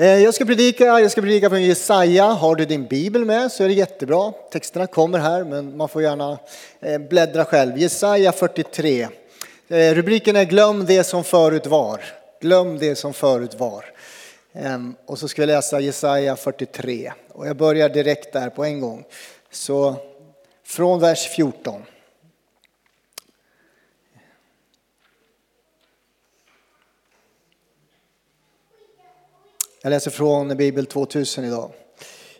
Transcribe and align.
Eh, 0.00 0.22
jag 0.22 0.34
ska 0.34 0.44
predika, 0.44 0.84
jag 0.84 1.10
ska 1.10 1.20
predika 1.20 1.48
från 1.48 1.62
Jesaja. 1.62 2.24
Har 2.24 2.56
du 2.56 2.64
din 2.64 2.86
bibel 2.86 3.24
med 3.24 3.52
så 3.52 3.64
är 3.64 3.68
det 3.68 3.74
jättebra. 3.74 4.32
Texterna 4.52 4.86
kommer 4.86 5.18
här 5.18 5.44
men 5.44 5.76
man 5.76 5.88
får 5.88 6.02
gärna 6.02 6.38
eh, 6.80 6.98
bläddra 6.98 7.44
själv. 7.44 7.78
Jesaja 7.78 8.32
43. 8.32 9.08
Eh, 9.68 9.94
rubriken 9.94 10.36
är 10.36 10.44
Glöm 10.44 10.86
det 10.86 11.04
som 11.04 11.24
förut 11.24 11.66
var. 11.66 12.00
Glöm 12.40 12.78
det 12.78 12.96
som 12.96 13.14
förut 13.14 13.54
var. 13.54 13.84
Ehm, 14.52 14.94
och 15.06 15.18
så 15.18 15.28
ska 15.28 15.42
vi 15.42 15.46
läsa 15.46 15.80
Jesaja 15.80 16.36
43. 16.36 17.12
Och 17.32 17.46
jag 17.46 17.56
börjar 17.56 17.88
direkt 17.88 18.32
där 18.32 18.50
på 18.50 18.64
en 18.64 18.80
gång. 18.80 19.04
Så 19.50 19.94
från 20.66 21.00
vers 21.00 21.28
14. 21.28 21.82
Jag 29.88 29.92
läser 29.92 30.10
från 30.10 30.56
Bibel 30.56 30.86
2000 30.86 31.44
idag. 31.44 31.70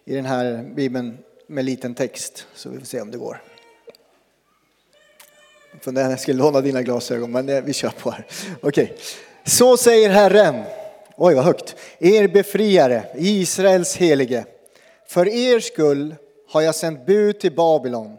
I 0.05 0.15
den 0.15 0.25
här 0.25 0.71
bibeln 0.75 1.19
med 1.47 1.65
liten 1.65 1.95
text. 1.95 2.47
Så 2.55 2.69
vi 2.69 2.79
får 2.79 2.87
se 2.87 3.01
om 3.01 3.11
det 3.11 3.19
går. 3.19 3.43
Funderade 5.81 6.11
jag 6.11 6.21
skulle 6.21 6.39
låna 6.39 6.61
dina 6.61 6.83
glasögon 6.83 7.31
men 7.31 7.65
vi 7.65 7.73
kör 7.73 7.91
på 7.91 8.11
här. 8.11 8.27
Okej. 8.63 8.85
Okay. 8.85 8.97
Så 9.45 9.77
säger 9.77 10.11
Herren. 10.11 10.65
Oj 11.17 11.35
vad 11.35 11.45
högt. 11.45 11.77
Er 11.99 12.29
befriare, 12.29 13.05
Israels 13.15 13.97
helige. 13.97 14.45
För 15.07 15.29
er 15.29 15.61
skull 15.61 16.15
har 16.49 16.61
jag 16.61 16.75
sänt 16.75 17.07
bud 17.07 17.41
till 17.41 17.53
Babylon. 17.53 18.17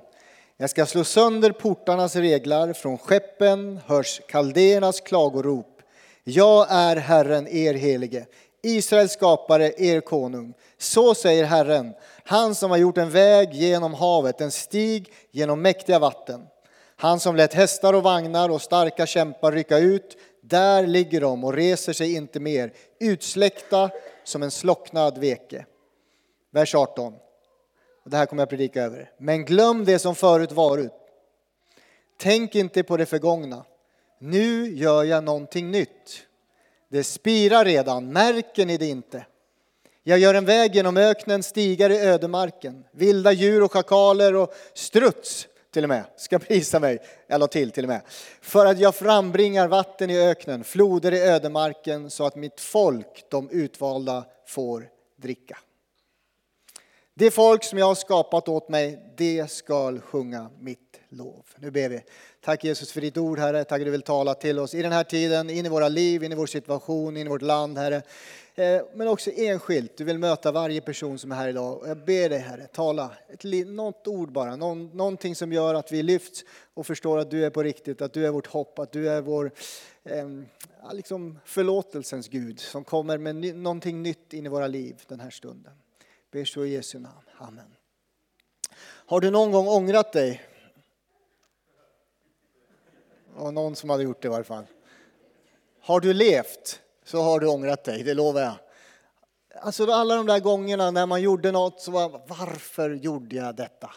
Jag 0.58 0.70
ska 0.70 0.86
slå 0.86 1.04
sönder 1.04 1.52
portarnas 1.52 2.16
reglar, 2.16 2.74
från 2.74 2.98
skeppen 2.98 3.80
hörs 3.86 4.22
kaldéernas 4.28 5.00
klagorop. 5.00 5.82
Jag 6.24 6.68
är 6.70 6.96
Herren, 6.96 7.48
er 7.48 7.74
helige. 7.74 8.26
Israels 8.64 9.12
skapare, 9.12 9.74
er 9.78 10.02
konung. 10.02 10.54
Så 10.78 11.16
säger 11.16 11.46
Herren, 11.46 11.94
han 12.24 12.56
som 12.56 12.72
har 12.72 12.78
gjort 12.78 12.98
en 12.98 13.10
väg 13.10 13.54
genom 13.54 13.94
havet, 13.94 14.42
en 14.42 14.52
stig 14.52 15.14
genom 15.32 15.62
mäktiga 15.62 16.00
vatten. 16.00 16.48
Han 16.96 17.20
som 17.20 17.36
lät 17.36 17.54
hästar 17.54 17.94
och 17.94 18.04
vagnar 18.04 18.50
och 18.50 18.62
starka 18.62 19.06
kämpar 19.06 19.52
rycka 19.52 19.78
ut, 19.78 20.18
där 20.42 20.88
ligger 20.88 21.22
de 21.22 21.44
och 21.44 21.54
reser 21.54 21.94
sig 21.94 22.16
inte 22.16 22.40
mer, 22.40 22.74
utsläckta 23.00 23.90
som 24.24 24.44
en 24.44 24.52
slocknad 24.52 25.18
veke. 25.18 25.66
Vers 26.52 26.76
18. 26.76 27.14
Det 28.06 28.18
här 28.18 28.26
kommer 28.26 28.42
jag 28.42 28.50
predika 28.50 28.84
över. 28.84 29.12
Men 29.18 29.46
glöm 29.46 29.86
det 29.86 30.00
som 30.00 30.16
förut 30.16 30.52
varit. 30.52 30.92
Tänk 32.18 32.56
inte 32.56 32.84
på 32.84 32.98
det 32.98 33.06
förgångna. 33.06 33.66
Nu 34.20 34.76
gör 34.76 35.04
jag 35.04 35.24
någonting 35.24 35.72
nytt. 35.72 36.26
Det 36.90 37.04
spirar 37.04 37.66
redan, 37.66 38.14
märker 38.14 38.66
ni 38.66 38.78
det 38.78 38.86
inte? 38.86 39.26
Jag 40.04 40.20
gör 40.20 40.34
en 40.34 40.46
väg 40.46 40.76
genom 40.76 40.98
öknen, 40.98 41.44
stigar 41.44 41.90
i 41.90 42.00
ödemarken. 42.00 42.86
Vilda 42.92 43.32
djur 43.32 43.64
och 43.64 43.72
schakaler 43.72 44.36
och 44.36 44.54
struts 44.74 45.48
till 45.72 45.84
och 45.84 45.90
med 45.90 46.04
ska 46.18 46.40
prisa 46.40 46.80
mig, 46.80 47.00
eller 47.28 47.48
till 47.48 47.72
till 47.72 47.84
och 47.84 47.90
med. 47.90 48.02
För 48.42 48.66
att 48.66 48.80
jag 48.80 48.96
frambringar 48.96 49.68
vatten 49.68 50.10
i 50.10 50.20
öknen, 50.20 50.64
floder 50.64 51.12
i 51.12 51.22
ödemarken 51.22 52.10
så 52.10 52.26
att 52.26 52.36
mitt 52.36 52.62
folk, 52.62 53.26
de 53.30 53.50
utvalda, 53.50 54.26
får 54.48 54.90
dricka. 55.16 55.58
Det 57.14 57.32
folk 57.32 57.64
som 57.64 57.78
jag 57.80 57.86
har 57.86 57.96
skapat 57.96 58.48
åt 58.50 58.70
mig, 58.70 59.14
det 59.18 59.52
skall 59.52 60.02
sjunga 60.02 60.50
mitt 60.60 60.89
lov. 61.10 61.46
Nu 61.56 61.72
ber 61.72 61.90
vi. 61.90 62.02
Tack 62.42 62.64
Jesus 62.64 62.92
för 62.92 63.02
ditt 63.02 63.18
ord 63.18 63.40
Herre. 63.40 63.64
Tack 63.64 63.82
att 63.82 63.86
du 63.86 63.92
vill 63.92 64.02
tala 64.02 64.34
till 64.34 64.60
oss 64.60 64.74
i 64.74 64.82
den 64.82 64.92
här 64.92 65.04
tiden, 65.04 65.50
in 65.50 65.66
i 65.66 65.70
våra 65.70 65.90
liv, 65.90 66.24
in 66.24 66.32
i 66.32 66.36
vår 66.36 66.46
situation, 66.46 67.18
in 67.18 67.28
i 67.28 67.30
vårt 67.30 67.42
land 67.42 67.78
Herre. 67.78 68.02
Eh, 68.56 68.82
men 68.94 69.08
också 69.08 69.32
enskilt. 69.32 69.98
Du 69.98 70.04
vill 70.04 70.20
möta 70.20 70.52
varje 70.52 70.82
person 70.82 71.20
som 71.20 71.32
är 71.32 71.36
här 71.36 71.48
idag. 71.48 71.84
Jag 71.88 71.98
ber 71.98 72.30
dig 72.30 72.40
Herre, 72.40 72.68
tala 72.68 73.12
ett, 73.30 73.68
något 73.68 74.08
ord 74.08 74.32
bara. 74.32 74.56
Någon, 74.56 74.88
någonting 74.88 75.36
som 75.36 75.54
gör 75.54 75.76
att 75.76 75.92
vi 75.92 76.04
lyfts 76.04 76.46
och 76.74 76.88
förstår 76.88 77.18
att 77.18 77.32
du 77.32 77.46
är 77.46 77.50
på 77.50 77.64
riktigt, 77.64 78.02
att 78.02 78.14
du 78.14 78.26
är 78.26 78.32
vårt 78.32 78.48
hopp, 78.48 78.80
att 78.80 78.92
du 78.92 79.10
är 79.10 79.22
vår 79.22 79.52
eh, 80.04 80.30
liksom 80.92 81.40
förlåtelsens 81.46 82.28
Gud 82.28 82.60
som 82.60 82.84
kommer 82.84 83.18
med 83.18 83.56
någonting 83.56 84.04
nytt 84.04 84.34
in 84.34 84.46
i 84.46 84.50
våra 84.50 84.68
liv 84.68 85.02
den 85.08 85.20
här 85.20 85.30
stunden. 85.30 85.74
Ber 86.32 86.46
så 86.46 86.66
i 86.66 86.74
Jesu 86.74 87.00
namn. 87.00 87.26
Amen. 87.38 87.76
Har 88.82 89.20
du 89.20 89.32
någon 89.32 89.52
gång 89.52 89.68
ångrat 89.68 90.14
dig 90.14 90.42
var 93.40 93.52
någon 93.52 93.76
som 93.76 93.90
hade 93.90 94.04
gjort 94.04 94.22
det 94.22 94.26
i 94.26 94.30
varje 94.32 94.44
fall. 94.44 94.66
Har 95.82 96.00
du 96.00 96.14
levt 96.14 96.82
så 97.06 97.22
har 97.22 97.40
du 97.40 97.48
ångrat 97.48 97.84
dig, 97.84 98.04
det 98.04 98.14
lovar 98.14 98.42
jag. 98.42 98.56
Alltså 99.62 99.92
alla 99.92 100.16
de 100.16 100.26
där 100.26 100.40
gångerna 100.40 100.92
när 100.92 101.06
man 101.06 101.22
gjorde 101.22 101.52
något 101.52 101.82
så 101.82 101.92
var 101.92 102.22
varför 102.28 102.90
gjorde 102.90 103.36
jag 103.36 103.56
detta? 103.56 103.90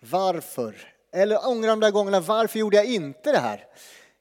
Varför? 0.00 0.76
Eller 1.12 1.48
ångra 1.48 1.70
de 1.70 1.80
där 1.80 1.90
gångerna, 1.90 2.20
varför 2.20 2.58
gjorde 2.58 2.76
jag 2.76 2.86
inte 2.86 3.32
det 3.32 3.38
här? 3.38 3.66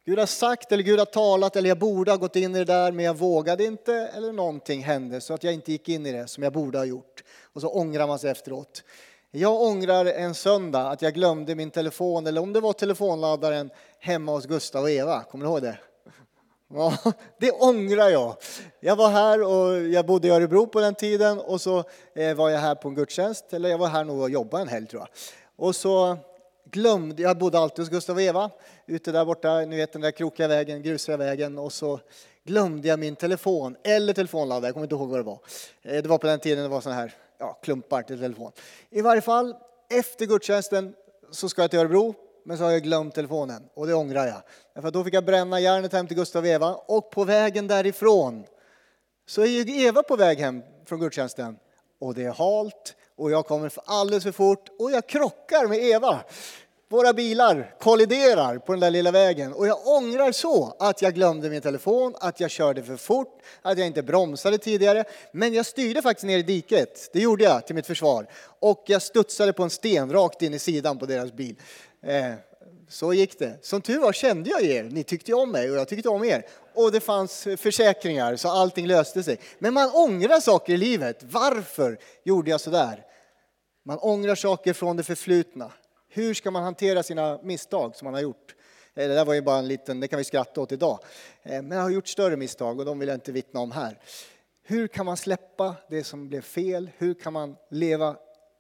Gud 0.06 0.20
har 0.20 0.26
sagt 0.26 0.72
eller 0.72 0.84
Gud 0.84 1.00
har 1.00 1.06
talat 1.06 1.56
eller 1.56 1.70
jag 1.70 1.80
borde 1.80 2.12
ha 2.12 2.18
gått 2.18 2.36
in 2.36 2.56
i 2.56 2.60
det 2.60 2.66
där 2.66 2.92
men 2.92 3.06
jag 3.06 3.18
vågade 3.18 3.64
inte 3.64 3.94
eller 3.94 4.32
någonting 4.32 4.84
hände 4.84 5.22
så 5.22 5.34
att 5.34 5.44
jag 5.44 5.54
inte 5.54 5.72
gick 5.72 5.90
in 5.90 6.06
i 6.06 6.12
det 6.12 6.28
som 6.28 6.44
jag 6.44 6.54
borde 6.54 6.78
ha 6.78 6.86
gjort. 6.86 7.24
Och 7.54 7.62
så 7.62 7.70
ångrar 7.70 8.08
man 8.08 8.20
sig 8.20 8.32
efteråt. 8.32 8.84
Jag 9.38 9.62
ångrar 9.62 10.06
en 10.06 10.36
söndag 10.36 10.90
att 10.90 11.02
jag 11.02 11.14
glömde 11.14 11.56
min 11.56 11.72
telefon, 11.72 12.28
eller 12.28 12.42
om 12.42 12.54
det 12.54 12.60
var 12.60 12.74
telefonladdaren, 12.74 13.70
hemma 14.00 14.32
hos 14.32 14.46
Gustav 14.46 14.84
och 14.84 14.90
Eva. 14.90 15.24
Kommer 15.24 15.46
du 15.46 15.52
ihåg 15.52 15.62
det? 15.62 15.78
Ja, 16.74 16.98
det 17.40 17.52
ångrar 17.52 18.10
jag. 18.10 18.36
Jag 18.80 18.96
var 18.96 19.10
här 19.10 19.44
och 19.44 19.88
jag 19.88 20.06
bodde 20.06 20.28
i 20.28 20.32
Örebro 20.32 20.68
på 20.68 20.80
den 20.80 20.96
tiden 20.96 21.40
och 21.40 21.62
så 21.62 21.84
eh, 22.16 22.36
var 22.36 22.50
jag 22.50 22.60
här 22.60 22.76
på 22.76 22.88
en 22.88 22.96
gudstjänst, 22.96 23.54
eller 23.54 23.70
jag 23.70 23.78
var 23.78 23.88
här 23.88 24.04
nog 24.04 24.22
och 24.22 24.30
jobbade 24.30 24.62
en 24.62 24.68
helg 24.68 24.88
tror 24.88 25.02
jag. 25.02 25.10
Och 25.56 25.76
så 25.76 26.18
glömde, 26.72 27.22
jag 27.22 27.38
bodde 27.38 27.60
alltid 27.60 27.80
hos 27.80 27.90
Gustav 27.90 28.16
och 28.16 28.22
Eva, 28.22 28.50
ute 28.86 29.12
där 29.12 29.26
borta, 29.26 29.60
ni 29.60 29.76
vet 29.78 29.94
den 29.94 30.02
där 30.02 30.12
krokiga 30.12 30.48
vägen, 30.48 30.84
grusiga 30.84 31.18
vägen 31.18 31.58
och 31.58 31.74
så 31.74 32.00
glömde 32.44 32.88
jag 32.88 33.00
min 33.00 33.16
telefon, 33.16 33.76
eller 33.84 34.14
telefonladdare, 34.14 34.68
jag 34.68 34.74
kommer 34.74 34.86
inte 34.86 34.96
ihåg 34.96 35.10
vad 35.10 35.20
det 35.20 35.24
var. 35.24 35.40
Eh, 35.84 36.02
det 36.02 36.10
var 36.10 36.18
på 36.18 36.28
den 36.28 36.40
tiden 36.40 36.64
det 36.64 36.70
var 36.70 36.82
sådana 36.82 37.02
här 37.02 37.16
ja, 37.38 37.54
klumpar 37.54 38.02
till 38.02 38.20
telefon. 38.20 38.52
I 38.90 39.02
varje 39.02 39.22
fall, 39.22 39.56
efter 39.90 40.26
gudstjänsten 40.26 40.94
så 41.32 41.50
ska 41.50 41.62
jag 41.62 41.72
till 41.72 41.80
Örebro, 41.80 42.16
men 42.46 42.58
så 42.58 42.64
har 42.64 42.72
jag 42.72 42.84
glömt 42.84 43.16
telefonen 43.16 43.64
och 43.74 43.88
det 43.88 43.94
ångrar 43.94 44.28
jag. 44.28 44.42
Därför 44.74 44.92
då 44.92 45.04
fick 45.04 45.14
jag 45.14 45.26
bränna 45.26 45.60
järnet 45.60 45.94
hem 45.94 46.08
till 46.08 46.18
Gustav 46.18 46.44
och 46.44 46.50
Eva 46.50 46.76
och 46.76 47.12
på 47.12 47.24
vägen 47.24 47.68
därifrån 47.68 48.46
så 49.26 49.42
är 49.42 49.46
ju 49.46 49.86
Eva 49.86 50.04
på 50.04 50.16
väg 50.16 50.40
hem 50.40 50.62
från 50.86 51.00
gudstjänsten 51.00 51.58
och 52.00 52.14
det 52.14 52.24
är 52.24 52.32
halt 52.32 52.96
och 53.16 53.32
jag 53.32 53.46
kommer 53.46 53.72
alldeles 53.86 54.24
för 54.24 54.32
fort 54.32 54.70
och 54.80 54.92
jag 54.92 55.08
krockar 55.08 55.68
med 55.68 55.78
Eva. 55.78 56.20
Våra 56.96 57.14
bilar 57.14 57.76
kolliderar 57.80 58.58
på 58.58 58.72
den 58.72 58.80
där 58.80 58.92
lilla 58.92 59.12
vägen 59.12 59.54
och 59.54 59.68
jag 59.68 59.88
ångrar 59.88 60.32
så 60.32 60.76
att 60.80 61.02
jag 61.02 61.14
glömde 61.14 61.50
min 61.50 61.62
telefon, 61.62 62.16
att 62.20 62.40
jag 62.40 62.52
körde 62.52 62.84
för 62.84 62.98
fort, 62.98 63.42
att 63.62 63.78
jag 63.78 63.88
inte 63.88 64.04
bromsade 64.04 64.58
tidigare. 64.58 65.04
Men 65.32 65.54
jag 65.54 65.66
styrde 65.66 66.02
faktiskt 66.02 66.26
ner 66.26 66.38
i 66.38 66.44
diket, 66.44 67.10
det 67.14 67.20
gjorde 67.20 67.44
jag 67.44 67.66
till 67.66 67.76
mitt 67.76 67.88
försvar. 67.88 68.28
Och 68.60 68.84
jag 68.88 69.02
studsade 69.02 69.54
på 69.54 69.64
en 69.64 69.70
sten 69.70 70.12
rakt 70.12 70.42
in 70.42 70.54
i 70.54 70.60
sidan 70.60 70.98
på 70.98 71.06
deras 71.06 71.34
bil. 71.34 71.56
Eh, 72.04 72.34
så 72.90 73.14
gick 73.14 73.40
det. 73.40 73.58
Som 73.62 73.82
tur 73.82 74.00
var 74.00 74.14
kände 74.14 74.50
jag 74.50 74.64
er, 74.64 74.84
ni 74.84 75.04
tyckte 75.04 75.34
om 75.34 75.52
mig 75.52 75.72
och 75.72 75.78
jag 75.78 75.88
tyckte 75.88 76.10
om 76.10 76.24
er. 76.24 76.46
Och 76.74 76.92
det 76.92 77.00
fanns 77.00 77.48
försäkringar 77.58 78.36
så 78.36 78.50
allting 78.50 78.88
löste 78.88 79.24
sig. 79.24 79.40
Men 79.60 79.74
man 79.74 79.92
ångrar 79.94 80.40
saker 80.40 80.74
i 80.74 80.78
livet. 80.78 81.20
Varför 81.24 82.00
gjorde 82.24 82.52
jag 82.52 82.62
så 82.62 82.70
där? 82.70 83.06
Man 83.86 83.98
ångrar 83.98 84.36
saker 84.36 84.74
från 84.74 84.98
det 84.98 85.04
förflutna. 85.04 85.72
Hur 86.16 86.34
ska 86.34 86.52
man 86.52 86.64
hantera 86.64 87.04
sina 87.04 87.40
misstag 87.44 87.96
som 87.96 88.06
man 88.06 88.14
har 88.14 88.22
gjort? 88.22 88.56
Eh, 88.94 89.08
det 89.08 89.16
där 89.16 89.26
var 89.26 89.34
ju 89.34 89.42
bara 89.42 89.58
en 89.58 89.68
liten, 89.68 90.00
det 90.00 90.08
kan 90.08 90.18
vi 90.18 90.24
skratta 90.24 90.62
åt 90.62 90.72
idag. 90.72 91.00
Eh, 91.44 91.62
men 91.62 91.72
jag 91.72 91.84
har 91.84 91.90
gjort 91.90 92.08
större 92.08 92.38
misstag 92.38 92.80
och 92.80 92.86
de 92.86 93.00
vill 93.00 93.08
jag 93.08 93.16
inte 93.16 93.32
vittna 93.32 93.60
om 93.60 93.72
här. 93.72 94.00
Hur 94.64 94.88
kan 94.88 95.06
man 95.06 95.18
släppa 95.18 95.76
det 95.90 96.04
som 96.04 96.28
blev 96.28 96.42
fel? 96.42 96.90
Hur 96.98 97.14
kan 97.14 97.34
man 97.34 97.56
leva 97.70 98.10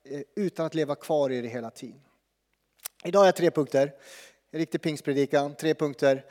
eh, 0.09 0.21
utan 0.35 0.65
att 0.65 0.75
leva 0.75 0.95
kvar 0.95 1.29
i 1.29 1.41
det 1.41 1.47
hela 1.47 1.69
tiden? 1.69 2.01
Idag 3.03 3.19
har 3.19 3.25
jag 3.25 3.35
tre 3.35 3.51
punkter, 3.51 3.93
en 4.51 4.59
riktig 4.59 4.81
pingstpredikan, 4.81 5.55
tre 5.55 5.73
punkter 5.73 6.25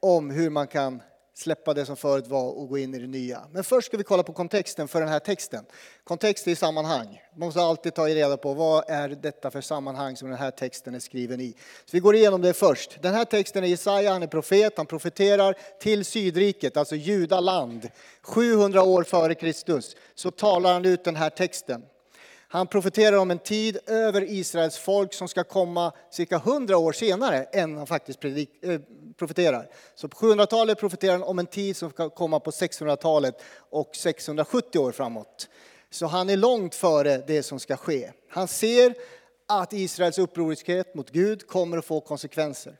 om 0.00 0.30
hur 0.30 0.50
man 0.50 0.66
kan 0.66 1.02
släppa 1.38 1.74
det 1.74 1.86
som 1.86 1.96
förut 1.96 2.26
var 2.26 2.50
och 2.50 2.68
gå 2.68 2.78
in 2.78 2.94
i 2.94 2.98
det 2.98 3.06
nya. 3.06 3.42
Men 3.52 3.64
först 3.64 3.86
ska 3.86 3.96
vi 3.96 4.04
kolla 4.04 4.22
på 4.22 4.32
kontexten 4.32 4.88
för 4.88 5.00
den 5.00 5.08
här 5.08 5.18
texten. 5.18 5.64
Kontext 6.04 6.46
är 6.46 6.50
i 6.50 6.56
sammanhang. 6.56 7.20
Man 7.36 7.46
måste 7.46 7.60
alltid 7.60 7.94
ta 7.94 8.08
reda 8.08 8.36
på 8.36 8.54
vad 8.54 8.84
är 8.88 9.08
detta 9.08 9.50
för 9.50 9.60
sammanhang 9.60 10.16
som 10.16 10.28
den 10.28 10.38
här 10.38 10.50
texten 10.50 10.94
är 10.94 10.98
skriven 10.98 11.40
i. 11.40 11.54
Så 11.84 11.90
vi 11.90 11.98
går 11.98 12.14
igenom 12.14 12.42
det 12.42 12.52
först. 12.52 13.02
Den 13.02 13.14
här 13.14 13.24
texten 13.24 13.64
är 13.64 13.68
Jesaja, 13.68 14.12
han 14.12 14.22
är 14.22 14.26
profet, 14.26 14.72
han 14.76 14.86
profeterar 14.86 15.54
till 15.80 16.04
Sydriket, 16.04 16.76
alltså 16.76 16.96
judaland. 16.96 17.88
700 18.22 18.82
år 18.82 19.02
före 19.02 19.34
Kristus 19.34 19.96
så 20.14 20.30
talar 20.30 20.72
han 20.72 20.84
ut 20.84 21.04
den 21.04 21.16
här 21.16 21.30
texten. 21.30 21.82
Han 22.48 22.66
profeterar 22.66 23.16
om 23.16 23.30
en 23.30 23.38
tid 23.38 23.78
över 23.86 24.30
Israels 24.30 24.78
folk 24.78 25.14
som 25.14 25.28
ska 25.28 25.44
komma 25.44 25.92
cirka 26.10 26.36
100 26.36 26.78
år 26.78 26.92
senare 26.92 27.42
än 27.42 27.76
han 27.76 27.86
faktiskt 27.86 28.20
predik, 28.20 28.64
eh, 28.64 28.80
profeterar. 29.18 29.68
Så 29.94 30.08
på 30.08 30.16
700-talet 30.16 30.78
profeterar 30.78 31.12
han 31.12 31.22
om 31.22 31.38
en 31.38 31.46
tid 31.46 31.76
som 31.76 31.90
ska 31.90 32.10
komma 32.10 32.40
på 32.40 32.50
600-talet 32.50 33.42
och 33.70 33.96
670 33.96 34.78
år 34.78 34.92
framåt. 34.92 35.48
Så 35.90 36.06
han 36.06 36.30
är 36.30 36.36
långt 36.36 36.74
före 36.74 37.22
det 37.26 37.42
som 37.42 37.60
ska 37.60 37.76
ske. 37.76 38.10
Han 38.30 38.48
ser 38.48 38.94
att 39.48 39.72
Israels 39.72 40.18
upproriskhet 40.18 40.94
mot 40.94 41.10
Gud 41.10 41.46
kommer 41.46 41.78
att 41.78 41.84
få 41.84 42.00
konsekvenser. 42.00 42.76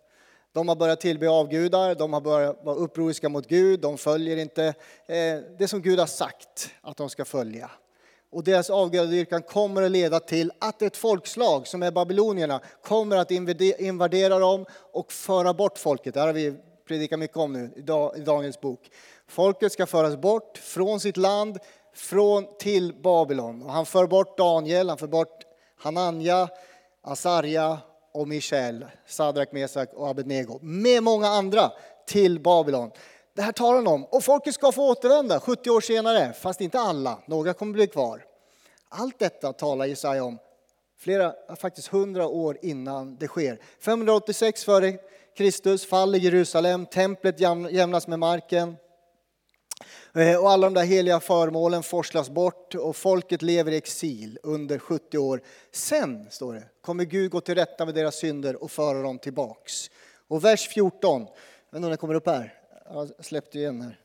De 0.53 0.69
har 0.69 0.77
börjat 0.77 1.01
tillbe 1.01 1.29
avgudar, 1.29 1.95
de 1.95 2.13
har 2.13 2.21
börjat 2.21 2.65
vara 2.65 2.77
upproriska 2.77 3.29
mot 3.29 3.49
Gud, 3.49 3.81
de 3.81 3.99
följer 3.99 4.37
inte 4.37 4.65
eh, 5.07 5.39
det 5.59 5.69
som 5.69 5.83
Gud 5.83 5.99
har 5.99 6.07
sagt 6.07 6.71
att 6.81 6.97
de 6.97 7.11
ska 7.11 7.25
följa. 7.25 7.71
Och 8.37 8.45
deras 8.45 8.71
avgudadyrkan 8.71 9.43
kommer 9.43 9.83
att 9.83 9.91
leda 9.91 10.21
till 10.21 10.53
att 10.59 10.83
ett 10.83 10.97
folkslag 10.97 11.67
som 11.67 11.83
är 11.83 11.91
babylonierna 11.91 12.61
kommer 12.83 13.17
att 13.17 13.31
invadera 13.31 14.39
dem 14.39 14.67
och 14.93 15.13
föra 15.13 15.55
bort 15.55 15.79
folket. 15.79 16.15
Det 16.15 16.21
här 16.21 16.27
har 16.27 16.35
vi 16.35 16.55
predikat 16.89 17.19
mycket 17.19 17.37
om 17.37 17.53
nu 17.53 17.71
i 18.17 18.21
Daniels 18.21 18.61
bok. 18.61 18.91
Folket 19.29 19.73
ska 19.73 19.87
föras 19.87 20.17
bort 20.17 20.59
från 20.59 21.01
sitt 21.01 21.17
land 21.17 21.59
från, 21.95 22.47
till 22.59 22.95
Babylon. 23.03 23.63
Och 23.63 23.73
han 23.73 23.87
för 23.87 24.07
bort 24.07 24.39
Daniel, 24.39 24.89
han 24.89 24.99
för 24.99 25.07
bort 25.07 25.39
Hananja, 25.79 26.49
Asarja 27.03 27.79
och 28.13 28.29
Mishael, 28.29 28.85
Sadrak, 29.07 29.53
Mesak 29.53 29.93
och 29.93 30.09
Abednego 30.09 30.59
med 30.63 31.03
många 31.03 31.29
andra 31.29 31.73
till 32.07 32.41
Babylon. 32.41 32.91
Det 33.37 33.43
här 33.43 33.53
talar 33.53 33.77
han 33.77 33.87
om. 33.87 34.05
Och 34.05 34.25
folket 34.25 34.55
ska 34.55 34.73
få 34.73 34.91
återvända 34.91 35.41
70 35.41 35.71
år 35.71 35.81
senare, 35.81 36.33
fast 36.33 36.61
inte 36.61 36.79
alla. 36.79 37.19
Några 37.27 37.55
kommer 37.55 37.73
bli 37.73 37.87
kvar. 37.87 38.25
Allt 38.89 39.19
detta 39.19 39.53
talar 39.53 39.87
Jesaja 39.87 40.25
om 40.25 40.39
flera, 40.99 41.35
faktiskt 41.57 41.93
100 41.93 42.27
år 42.27 42.59
innan 42.63 43.17
det 43.17 43.29
sker. 43.29 43.61
586 43.81 44.65
före 44.65 44.99
Kristus 45.37 45.87
faller 45.87 46.19
Jerusalem, 46.19 46.87
templet 46.87 47.41
jämnas 47.71 48.07
med 48.09 48.19
marken. 48.19 48.77
Eh, 50.15 50.37
och 50.37 50.51
alla 50.51 50.67
de 50.67 50.75
där 50.75 50.85
heliga 50.85 51.21
föremålen 51.21 51.83
forslas 51.83 52.31
bort 52.31 52.75
och 52.75 52.97
folket 52.97 53.43
lever 53.43 53.73
i 53.73 53.77
exil 53.77 54.39
under 54.43 54.79
70 54.79 55.19
år. 55.19 55.41
Sen, 55.73 56.27
står 56.31 56.55
det, 56.55 56.65
kommer 56.81 57.05
Gud 57.05 57.31
gå 57.31 57.41
till 57.41 57.55
rätta 57.55 57.85
med 57.85 57.95
deras 57.95 58.17
synder 58.17 58.63
och 58.63 58.71
föra 58.71 59.03
dem 59.03 59.19
tillbaks. 59.19 59.91
Och 60.29 60.45
vers 60.45 60.69
14, 60.69 61.21
jag 61.21 61.29
vet 61.29 61.77
inte 61.77 61.87
om 61.87 61.91
den 61.91 61.99
kommer 61.99 62.15
upp 62.15 62.27
här, 62.27 62.66
jag 62.91 63.25
släppte 63.25 63.59
igen 63.59 63.81
här. 63.81 64.01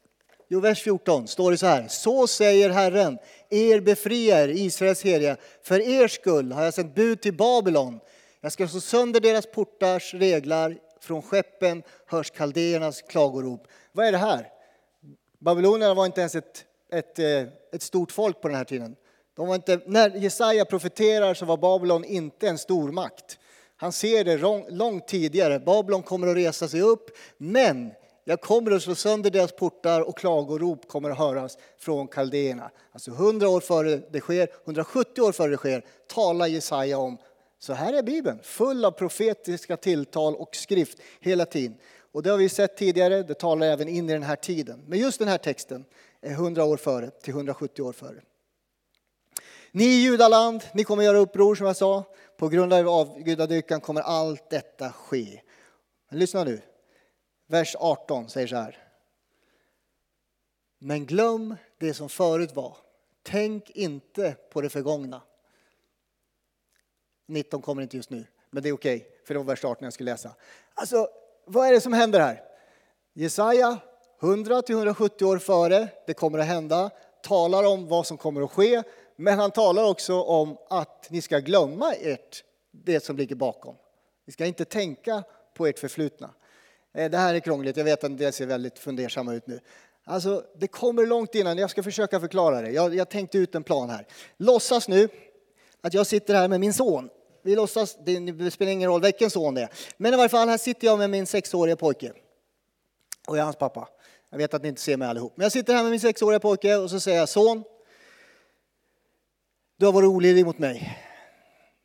Jo, 0.48 0.60
vers 0.60 0.84
14 0.84 1.28
står 1.28 1.52
det 1.52 1.58
så 1.58 1.66
här. 1.66 1.88
Så 1.88 2.28
säger 2.28 2.70
Herren, 2.70 3.18
er 3.50 3.80
befriare, 3.80 4.52
Israels 4.52 5.04
heliga. 5.04 5.38
För 5.64 5.80
er 5.80 6.08
skull 6.08 6.52
har 6.52 6.64
jag 6.64 6.74
sänt 6.74 6.96
bud 6.96 7.22
till 7.22 7.38
Babylon. 7.38 8.00
Jag 8.42 8.52
ska 8.52 8.68
slå 8.68 8.80
sönder 8.80 9.20
deras 9.20 9.46
portars 9.46 10.14
reglar. 10.14 10.78
Från 11.02 11.22
skeppen 11.22 11.84
hörs 12.06 12.32
kaldéernas 12.32 13.02
klagorop. 13.02 13.68
Vad 13.92 14.06
är 14.06 14.12
det 14.12 14.18
här? 14.18 14.48
Babylonierna 15.40 15.94
var 15.94 16.06
inte 16.06 16.22
ens 16.22 16.36
ett, 16.36 16.66
ett, 16.92 17.20
eh, 17.20 17.44
ett 17.74 17.82
stort 17.82 18.12
folk 18.12 18.42
på 18.42 18.48
den 18.48 18.58
här 18.58 18.64
tiden. 18.64 18.96
De 19.36 19.48
var 19.48 19.56
inte, 19.56 19.80
när 19.86 20.10
Jesaja 20.10 20.66
profeterar 20.66 21.34
så 21.34 21.46
var 21.46 21.58
Babylon 21.58 22.06
inte 22.06 22.48
en 22.48 22.58
stormakt. 22.58 23.40
Han 23.76 23.92
ser 23.92 24.24
det 24.24 24.38
långt 24.72 25.08
tidigare. 25.08 25.60
Babylon 25.60 26.04
kommer 26.04 26.28
att 26.28 26.38
resa 26.38 26.68
sig 26.68 26.82
upp, 26.82 27.10
men 27.38 27.92
jag 28.32 28.42
kommer 28.42 28.72
att 28.72 28.84
slå 28.84 28.96
sönder 28.96 29.30
deras 29.30 29.52
portar 29.52 30.02
och 30.02 30.18
klagorop 30.18 30.88
kommer 30.88 31.10
att 31.10 31.18
höras 31.18 31.58
från 31.78 32.08
kaldéerna. 32.08 32.72
Alltså 32.92 33.12
100 33.12 33.50
år 33.50 33.60
före 33.60 34.02
det 34.12 34.20
sker, 34.20 34.50
170 34.64 35.22
år 35.22 35.32
före 35.32 35.52
det 35.52 35.58
sker, 35.58 35.86
talar 36.08 36.48
Jesaja 36.48 36.98
om. 36.98 37.18
Så 37.60 37.74
här 37.74 37.94
är 37.94 38.04
Bibeln, 38.04 38.40
full 38.44 38.86
av 38.86 38.92
profetiska 38.92 39.78
tilltal 39.78 40.36
och 40.36 40.56
skrift 40.56 40.98
hela 41.20 41.46
tiden. 41.46 41.78
Och 42.12 42.24
det 42.24 42.30
har 42.30 42.38
vi 42.38 42.50
sett 42.50 42.78
tidigare, 42.78 43.24
det 43.24 43.34
talar 43.34 43.68
även 43.68 43.88
in 43.88 44.10
i 44.10 44.14
den 44.14 44.24
här 44.24 44.36
tiden. 44.36 44.84
Men 44.88 45.00
just 45.00 45.20
den 45.20 45.28
här 45.28 45.38
texten 45.38 45.86
är 46.22 46.32
100 46.32 46.64
år 46.64 46.78
före 46.78 47.10
till 47.10 47.34
170 47.34 47.82
år 47.82 47.94
före. 47.94 48.22
Ni 49.72 49.84
i 49.84 50.02
judaland, 50.02 50.64
ni 50.74 50.84
kommer 50.84 51.04
göra 51.04 51.18
uppror 51.18 51.56
som 51.56 51.68
jag 51.68 51.76
sa. 51.76 52.04
På 52.38 52.48
grund 52.48 52.74
av 52.74 52.90
avgudadyrkan 52.90 53.82
kommer 53.82 54.02
allt 54.02 54.50
detta 54.50 54.92
ske. 54.92 55.42
Men 56.10 56.20
lyssna 56.20 56.44
nu. 56.44 56.62
Vers 57.52 57.76
18 57.80 58.30
säger 58.30 58.48
så 58.48 58.56
här. 58.56 58.78
Men 60.80 61.06
glöm 61.06 61.56
det 61.78 61.94
som 61.94 62.10
förut 62.10 62.56
var. 62.56 62.78
Tänk 63.24 63.70
inte 63.70 64.36
på 64.52 64.62
det 64.62 64.70
förgångna. 64.70 65.22
19 67.26 67.62
kommer 67.62 67.82
inte 67.82 67.98
just 67.98 68.10
nu, 68.10 68.26
men 68.50 68.64
det 68.64 68.70
är 68.70 68.74
okej, 68.74 68.96
okay, 68.96 69.10
för 69.26 69.34
det 69.34 69.38
var 69.38 69.46
vers 69.46 69.66
18 69.66 69.84
jag 69.84 69.94
skulle 69.94 70.12
läsa. 70.12 70.36
Alltså, 70.74 71.08
vad 71.46 71.68
är 71.68 71.72
det 71.72 71.82
som 71.82 71.94
händer 71.94 72.20
här? 72.20 72.44
Jesaja, 73.14 73.78
100-170 74.20 75.24
år 75.24 75.38
före 75.38 75.88
det 76.08 76.14
kommer 76.14 76.40
att 76.40 76.46
hända, 76.46 76.90
talar 77.24 77.64
om 77.64 77.88
vad 77.88 78.08
som 78.08 78.18
kommer 78.18 78.42
att 78.42 78.52
ske, 78.52 78.84
men 79.16 79.40
han 79.40 79.52
talar 79.52 79.84
också 79.84 80.22
om 80.22 80.58
att 80.70 81.08
ni 81.10 81.22
ska 81.22 81.40
glömma 81.40 81.94
ert, 81.94 82.44
det 82.72 83.04
som 83.04 83.18
ligger 83.18 83.36
bakom. 83.36 83.76
Ni 84.26 84.34
ska 84.34 84.46
inte 84.46 84.66
tänka 84.66 85.24
på 85.54 85.68
ert 85.68 85.80
förflutna. 85.80 86.34
Eh, 86.94 87.12
det 87.12 87.18
här 87.18 87.36
är 87.36 87.40
krångligt, 87.40 87.78
jag 87.78 87.84
vet 87.84 88.04
att 88.04 88.18
det 88.18 88.32
ser 88.32 88.46
väldigt 88.46 88.80
fundersamma 88.80 89.34
ut 89.34 89.48
nu. 89.48 89.60
Alltså, 90.06 90.44
det 90.60 90.68
kommer 90.68 91.06
långt 91.06 91.36
innan, 91.36 91.58
jag 91.58 91.70
ska 91.70 91.84
försöka 91.84 92.20
förklara 92.20 92.62
det. 92.62 92.72
Jag, 92.72 92.96
jag 92.96 93.10
tänkte 93.10 93.38
ut 93.38 93.56
en 93.56 93.64
plan 93.64 93.90
här. 93.90 94.08
Låtsas 94.38 94.88
nu 94.88 95.10
att 95.82 95.94
jag 95.94 96.08
sitter 96.08 96.34
här 96.34 96.48
med 96.48 96.60
min 96.60 96.74
son 96.74 97.10
vi 97.44 97.56
låtsas, 97.56 97.98
det 98.06 98.52
spelar 98.52 98.72
ingen 98.72 98.90
roll 98.90 99.02
vilken 99.02 99.30
son 99.30 99.54
det 99.54 99.62
är. 99.62 99.70
Men 99.98 100.14
i 100.14 100.18
varje 100.18 100.30
fall, 100.30 100.50
här 100.50 100.58
sitter 100.58 100.88
jag 100.88 101.00
med 101.00 101.10
min 101.10 101.26
sexåriga 101.26 101.76
pojke. 101.76 102.14
Och 103.28 103.38
jag 103.38 103.42
är 103.42 103.44
hans 103.44 103.56
pappa. 103.56 103.90
Jag 104.30 104.38
vet 104.38 104.54
att 104.54 104.62
ni 104.62 104.68
inte 104.68 104.82
ser 104.82 104.98
mig 104.98 105.08
allihop. 105.08 105.34
Men 105.36 105.44
jag 105.44 105.52
sitter 105.52 105.74
här 105.74 105.84
med 105.84 105.92
min 105.92 106.00
sexåriga 106.00 106.40
pojke 106.40 106.76
och 106.76 106.90
så 106.90 107.00
säger 107.00 107.20
jag, 107.20 107.30
son, 107.30 107.64
du 109.78 109.86
har 109.86 109.94
varit 109.94 110.08
olydig 110.08 110.46
mot 110.46 110.60
mig. 110.60 110.98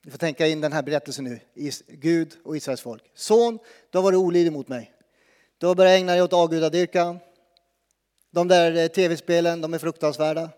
Ni 0.05 0.11
får 0.11 0.19
tänka 0.19 0.47
in 0.47 0.61
den 0.61 0.73
här 0.73 0.83
berättelsen 0.83 1.25
nu, 1.25 1.41
Gud 1.89 2.33
och 2.45 2.57
Israels 2.57 2.81
folk. 2.81 3.03
Son, 3.15 3.59
du 3.91 3.99
har 3.99 4.03
varit 4.03 4.17
olydig 4.17 4.53
mot 4.53 4.69
mig. 4.69 4.93
Du 5.59 5.67
har 5.67 5.75
börjat 5.75 5.99
ägna 5.99 6.13
dig 6.13 6.23
åt 6.23 6.33
avgudadyrkan. 6.33 7.19
De 8.31 8.49
där 8.49 8.77
eh, 8.77 8.87
tv-spelen, 8.87 9.61
de 9.61 9.75
är 9.75 9.79
fruktansvärda. 9.79 10.51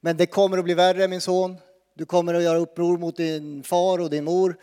Men 0.00 0.16
det 0.16 0.26
kommer 0.26 0.58
att 0.58 0.64
bli 0.64 0.74
värre, 0.74 1.08
min 1.08 1.20
son. 1.20 1.56
Du 1.94 2.06
kommer 2.06 2.34
att 2.34 2.42
göra 2.42 2.58
uppror 2.58 2.98
mot 2.98 3.16
din 3.16 3.62
far 3.62 3.98
och 3.98 4.10
din 4.10 4.24
mor. 4.24 4.56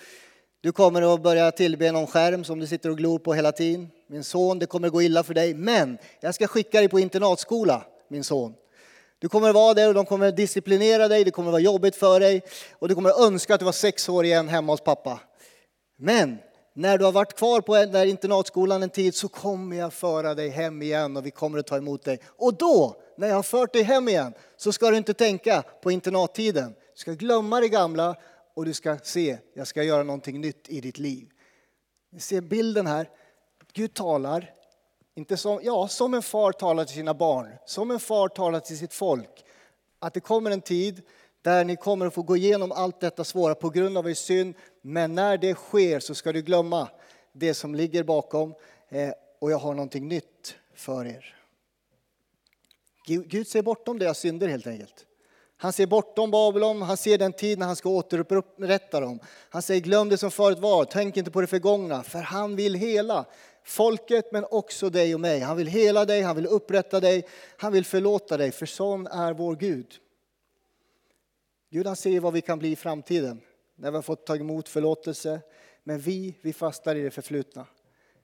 Du 0.62 0.72
kommer 0.72 1.14
att 1.14 1.24
börja 1.24 1.52
tillbe 1.52 1.92
någon 1.92 2.08
skärm 2.08 2.44
som 2.44 2.60
du 2.60 2.68
sitter 2.68 2.90
och 2.90 2.98
glor 2.98 3.20
på 3.20 3.34
hela 3.34 3.52
tiden. 3.52 3.90
Min 4.08 4.24
son, 4.24 4.60
det 4.60 4.66
kommer 4.66 4.88
att 4.88 4.94
gå 4.94 5.02
illa 5.02 5.24
för 5.24 5.34
dig. 5.34 5.54
Men 5.54 5.98
jag 6.20 6.36
ska 6.36 6.48
skicka 6.48 6.80
dig 6.80 6.90
på 6.90 7.00
internatskola, 7.00 7.86
min 8.08 8.24
son. 8.24 8.54
Du 9.20 9.30
kommer 9.30 9.50
att 9.50 9.56
vara 9.56 9.74
där 9.74 9.88
och 9.88 9.94
de 9.94 10.06
kommer 10.06 10.28
att 10.28 10.38
disciplinera 10.38 11.08
dig, 11.08 11.24
det 11.24 11.32
kommer 11.32 11.50
att 11.50 11.54
vara 11.54 11.62
jobbigt 11.62 11.96
för 11.96 12.20
dig 12.20 12.42
och 12.72 12.88
du 12.88 12.96
kommer 12.96 13.10
att 13.10 13.20
önska 13.20 13.54
att 13.54 13.60
du 13.60 13.66
var 13.66 13.72
sex 13.72 14.10
år 14.10 14.26
igen 14.26 14.48
hemma 14.48 14.74
hos 14.74 14.82
pappa. 14.82 15.20
Men 15.98 16.38
när 16.78 16.98
du 16.98 17.06
har 17.06 17.12
varit 17.12 17.38
kvar 17.38 17.62
på 17.62 17.76
den 17.76 17.92
där 17.92 18.06
internatskolan 18.06 18.84
en 18.84 18.90
tid 18.90 19.16
så 19.16 19.28
kommer 19.28 19.78
jag 19.78 19.94
föra 19.94 20.36
dig 20.36 20.50
hem 20.50 20.82
igen 20.82 21.18
och 21.18 21.26
vi 21.26 21.32
kommer 21.32 21.60
att 21.60 21.68
ta 21.68 21.78
emot 21.78 22.04
dig. 22.04 22.20
Och 22.26 22.54
då, 22.54 22.96
när 23.18 23.28
jag 23.28 23.36
har 23.36 23.44
fört 23.44 23.74
dig 23.74 23.84
hem 23.84 24.10
igen, 24.10 24.34
så 24.58 24.72
ska 24.72 24.92
du 24.92 24.98
inte 24.98 25.14
tänka 25.14 25.64
på 25.82 25.92
internattiden. 25.92 26.74
Du 26.94 27.00
ska 27.00 27.14
glömma 27.14 27.60
det 27.60 27.70
gamla 27.70 28.16
och 28.56 28.66
du 28.66 28.74
ska 28.74 28.98
se, 29.04 29.38
jag 29.54 29.68
ska 29.68 29.84
göra 29.84 30.04
någonting 30.04 30.42
nytt 30.42 30.70
i 30.70 30.82
ditt 30.82 30.98
liv. 30.98 31.30
Ni 32.12 32.20
ser 32.20 32.42
bilden 32.42 32.88
här. 32.88 33.10
Gud 33.74 33.94
talar, 33.94 34.54
inte 35.16 35.38
som, 35.38 35.60
ja, 35.64 35.88
som 35.88 36.14
en 36.14 36.22
far 36.22 36.52
talar 36.52 36.86
till 36.86 36.96
sina 36.96 37.14
barn, 37.14 37.48
som 37.66 37.92
en 37.92 38.00
far 38.00 38.28
talar 38.28 38.60
till 38.60 38.78
sitt 38.78 38.94
folk. 38.94 39.46
Att 40.00 40.14
det 40.14 40.20
kommer 40.20 40.52
en 40.52 40.62
tid 40.62 41.02
där 41.48 41.66
ni 41.66 41.76
kommer 41.76 42.06
att 42.06 42.14
få 42.14 42.22
gå 42.22 42.38
igenom 42.38 42.72
allt 42.72 43.00
detta 43.00 43.24
svåra 43.24 43.56
på 43.56 43.70
grund 43.70 43.98
av 43.98 44.10
er 44.10 44.14
synd. 44.14 44.56
Men 44.82 45.16
när 45.16 45.38
det 45.38 45.54
sker 45.54 46.00
så 46.00 46.16
ska 46.16 46.32
du 46.32 46.42
glömma 46.42 46.88
det 47.32 47.54
som 47.54 47.76
ligger 47.76 48.04
bakom 48.04 48.54
eh, 48.90 49.10
och 49.40 49.52
jag 49.52 49.58
har 49.58 49.74
någonting 49.74 50.08
nytt 50.08 50.56
för 50.74 51.06
er. 51.06 51.36
Gud 53.06 53.48
ser 53.48 53.62
bortom 53.62 54.00
deras 54.00 54.20
synder 54.20 54.48
helt 54.48 54.68
enkelt. 54.68 55.06
Han 55.58 55.74
ser 55.74 55.88
bortom 55.88 56.32
Babylon, 56.32 56.82
han 56.82 56.98
ser 56.98 57.18
den 57.18 57.34
tid 57.34 57.60
när 57.60 57.66
han 57.66 57.76
ska 57.76 57.90
återupprätta 57.90 59.00
dem. 59.00 59.20
Han 59.50 59.62
säger 59.62 59.82
glöm 59.82 60.10
det 60.10 60.18
som 60.18 60.32
förut 60.32 60.60
var, 60.60 60.86
tänk 60.86 61.18
inte 61.18 61.32
på 61.32 61.42
det 61.42 61.48
förgångna, 61.48 62.04
för 62.04 62.20
han 62.20 62.56
vill 62.56 62.76
hela 62.76 63.26
folket 63.64 64.32
men 64.32 64.46
också 64.52 64.90
dig 64.90 65.14
och 65.14 65.22
mig. 65.22 65.40
Han 65.40 65.58
vill 65.58 65.68
hela 65.68 66.06
dig, 66.06 66.22
han 66.22 66.36
vill 66.36 66.46
upprätta 66.48 67.00
dig, 67.00 67.28
han 67.58 67.74
vill 67.74 67.86
förlåta 67.86 68.38
dig, 68.38 68.52
för 68.52 68.66
sån 68.66 69.08
är 69.08 69.34
vår 69.34 69.56
Gud. 69.56 70.00
Gud 71.70 71.88
han 71.88 71.96
ser 71.96 72.20
vad 72.20 72.34
vi 72.34 72.42
kan 72.42 72.60
bli 72.60 72.72
i 72.72 72.76
framtiden 72.76 73.42
när 73.76 73.92
vi 73.92 73.98
har 73.98 74.02
fått 74.02 74.26
ta 74.26 74.36
emot 74.36 74.70
förlåtelse. 74.70 75.42
Men 75.84 76.00
vi, 76.00 76.40
vi 76.42 76.54
fastnar 76.54 76.96
i 76.96 77.02
det 77.02 77.12
förflutna. 77.12 77.68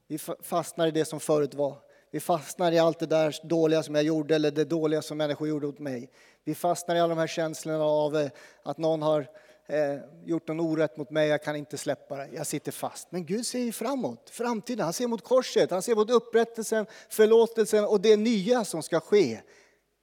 Vi 0.08 0.18
fastnar 0.42 0.88
i 0.88 0.92
det 0.92 1.06
som 1.06 1.20
förut 1.20 1.54
var. 1.54 1.78
Vi 2.12 2.20
fastnar 2.20 2.72
i 2.72 2.80
allt 2.80 3.00
det 3.00 3.06
där 3.06 3.36
dåliga 3.44 3.84
som 3.84 3.96
jag 3.96 4.04
gjorde 4.04 4.36
eller 4.36 4.52
det 4.52 4.66
dåliga 4.66 5.02
som 5.02 5.18
människor 5.18 5.48
gjorde 5.48 5.68
mot 5.68 5.80
mig. 5.80 6.12
Vi 6.44 6.56
fastnar 6.56 6.96
i 6.96 7.00
alla 7.00 7.16
de 7.16 7.20
här 7.20 7.28
känslorna 7.28 7.84
av 7.84 8.18
eh, 8.18 8.30
att 8.64 8.78
någon 8.78 9.02
har 9.02 9.28
eh, 9.68 9.96
gjort 10.26 10.48
någon 10.48 10.60
orätt 10.60 10.98
mot 10.98 11.10
mig, 11.10 11.30
jag 11.30 11.44
kan 11.44 11.56
inte 11.56 11.78
släppa 11.78 12.18
det, 12.18 12.30
jag 12.34 12.48
sitter 12.48 12.72
fast. 12.72 13.12
Men 13.12 13.26
Gud 13.26 13.46
ser 13.46 13.60
ju 13.60 13.72
framåt, 13.72 14.30
framtiden, 14.30 14.84
han 14.84 14.94
ser 14.94 15.08
mot 15.08 15.24
korset, 15.24 15.72
han 15.72 15.82
ser 15.82 15.96
mot 15.96 16.10
upprättelsen, 16.10 16.86
förlåtelsen 17.10 17.86
och 17.86 18.02
det 18.02 18.18
nya 18.18 18.66
som 18.66 18.84
ska 18.84 19.00
ske. 19.00 19.40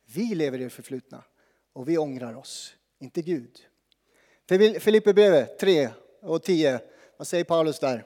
Vi 0.07 0.35
lever 0.35 0.59
i 0.59 0.65
det 0.65 0.71
förflutna 0.71 1.25
och 1.73 1.89
vi 1.89 1.99
ångrar 1.99 2.37
oss, 2.37 2.75
inte 3.01 3.23
Gud. 3.23 3.59
Filipperbrevet 4.81 5.59
3 5.59 5.91
och 6.23 6.43
10, 6.43 6.81
vad 7.17 7.27
säger 7.27 7.45
Paulus 7.45 7.79
där? 7.79 8.05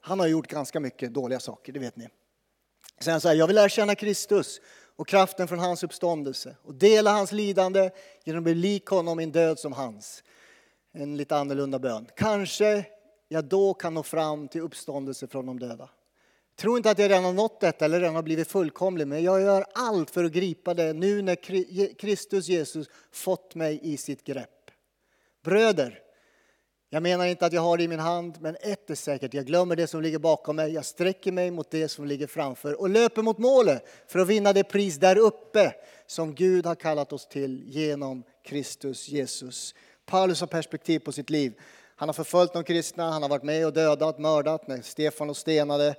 Han 0.00 0.20
har 0.20 0.26
gjort 0.26 0.46
ganska 0.46 0.80
mycket 0.80 1.14
dåliga 1.14 1.40
saker, 1.40 1.72
det 1.72 1.80
vet 1.80 1.96
ni. 1.96 2.08
Sen 2.98 3.20
så 3.20 3.28
här, 3.28 3.34
jag 3.34 3.46
vill 3.46 3.56
lära 3.56 3.68
känna 3.68 3.94
Kristus 3.94 4.60
och 4.96 5.08
kraften 5.08 5.48
från 5.48 5.58
hans 5.58 5.84
uppståndelse 5.84 6.56
och 6.62 6.74
dela 6.74 7.12
hans 7.12 7.32
lidande 7.32 7.90
genom 8.24 8.38
att 8.38 8.44
bli 8.44 8.54
lik 8.54 8.86
honom 8.86 9.20
i 9.20 9.22
en 9.22 9.32
död 9.32 9.58
som 9.58 9.72
hans. 9.72 10.24
En 10.92 11.16
lite 11.16 11.36
annorlunda 11.36 11.78
bön. 11.78 12.06
Kanske 12.16 12.84
jag 13.28 13.44
då 13.44 13.74
kan 13.74 13.94
nå 13.94 14.02
fram 14.02 14.48
till 14.48 14.60
uppståndelse 14.60 15.26
från 15.26 15.46
de 15.46 15.58
döda. 15.58 15.90
Tro 16.56 16.76
inte 16.76 16.90
att 16.90 16.98
jag 16.98 17.10
redan 17.10 17.24
har 17.24 17.32
nått 17.32 17.60
detta 17.60 17.84
eller 17.84 18.00
redan 18.00 18.14
har 18.14 18.22
blivit 18.22 18.48
fullkomlig, 18.48 19.06
men 19.06 19.22
jag 19.22 19.40
gör 19.40 19.64
allt 19.74 20.10
för 20.10 20.24
att 20.24 20.32
gripa 20.32 20.74
det 20.74 20.92
nu 20.92 21.22
när 21.22 21.36
Kristus 21.94 22.48
Jesus 22.48 22.86
fått 23.12 23.54
mig 23.54 23.80
i 23.82 23.96
sitt 23.96 24.24
grepp. 24.24 24.70
Bröder, 25.44 25.98
jag 26.90 27.02
menar 27.02 27.26
inte 27.26 27.46
att 27.46 27.52
jag 27.52 27.62
har 27.62 27.76
det 27.76 27.84
i 27.84 27.88
min 27.88 27.98
hand, 27.98 28.36
men 28.40 28.56
ett 28.60 28.90
är 28.90 28.94
säkert, 28.94 29.34
jag 29.34 29.46
glömmer 29.46 29.76
det 29.76 29.86
som 29.86 30.02
ligger 30.02 30.18
bakom 30.18 30.56
mig, 30.56 30.72
jag 30.72 30.84
sträcker 30.84 31.32
mig 31.32 31.50
mot 31.50 31.70
det 31.70 31.88
som 31.88 32.06
ligger 32.06 32.26
framför 32.26 32.80
och 32.80 32.90
löper 32.90 33.22
mot 33.22 33.38
målet 33.38 33.84
för 34.06 34.18
att 34.18 34.28
vinna 34.28 34.52
det 34.52 34.64
pris 34.64 34.96
där 34.96 35.18
uppe 35.18 35.74
som 36.06 36.34
Gud 36.34 36.66
har 36.66 36.74
kallat 36.74 37.12
oss 37.12 37.28
till 37.28 37.62
genom 37.66 38.22
Kristus 38.44 39.08
Jesus. 39.08 39.74
Paulus 40.06 40.40
har 40.40 40.46
perspektiv 40.46 40.98
på 40.98 41.12
sitt 41.12 41.30
liv. 41.30 41.52
Han 41.96 42.08
har 42.08 42.14
förföljt 42.14 42.52
de 42.52 42.64
kristna, 42.64 43.10
han 43.10 43.22
har 43.22 43.28
varit 43.28 43.42
med 43.42 43.66
och 43.66 43.72
dödat, 43.72 44.18
mördat 44.18 44.68
när 44.68 44.82
Stefan 44.82 45.30
och 45.30 45.36
stenade. 45.36 45.94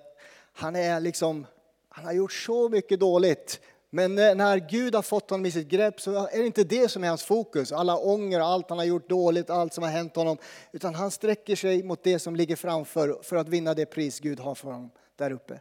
Han, 0.54 0.76
är 0.76 1.00
liksom, 1.00 1.46
han 1.90 2.06
har 2.06 2.14
gjort 2.14 2.34
så 2.34 2.70
mycket 2.70 3.00
dåligt 3.00 3.62
men 3.96 4.16
när 4.16 4.70
Gud 4.70 4.96
har 4.96 5.02
fått 5.02 5.30
honom 5.30 5.46
i 5.46 5.52
sitt 5.52 5.68
grepp 5.68 6.02
så 6.02 6.28
är 6.28 6.40
det 6.40 6.46
inte 6.46 6.64
det 6.64 6.90
som 6.90 7.04
är 7.04 7.08
hans 7.08 7.24
fokus. 7.24 7.72
Alla 7.72 7.98
ånger, 7.98 8.40
allt 8.40 8.70
han 8.70 8.78
har 8.78 8.86
gjort 8.86 9.10
dåligt, 9.10 9.50
allt 9.50 9.74
som 9.74 9.84
har 9.84 9.92
hänt 9.92 10.16
honom. 10.16 10.38
Utan 10.72 10.96
han 10.96 11.12
sträcker 11.12 11.56
sig 11.56 11.84
mot 11.84 12.04
det 12.04 12.20
som 12.20 12.36
ligger 12.36 12.56
framför 12.56 13.20
för 13.22 13.36
att 13.36 13.50
vinna 13.50 13.74
det 13.74 13.86
pris 13.86 14.20
Gud 14.20 14.40
har 14.40 14.56
för 14.56 14.68
honom 14.72 14.92
där 15.16 15.32
uppe. 15.32 15.60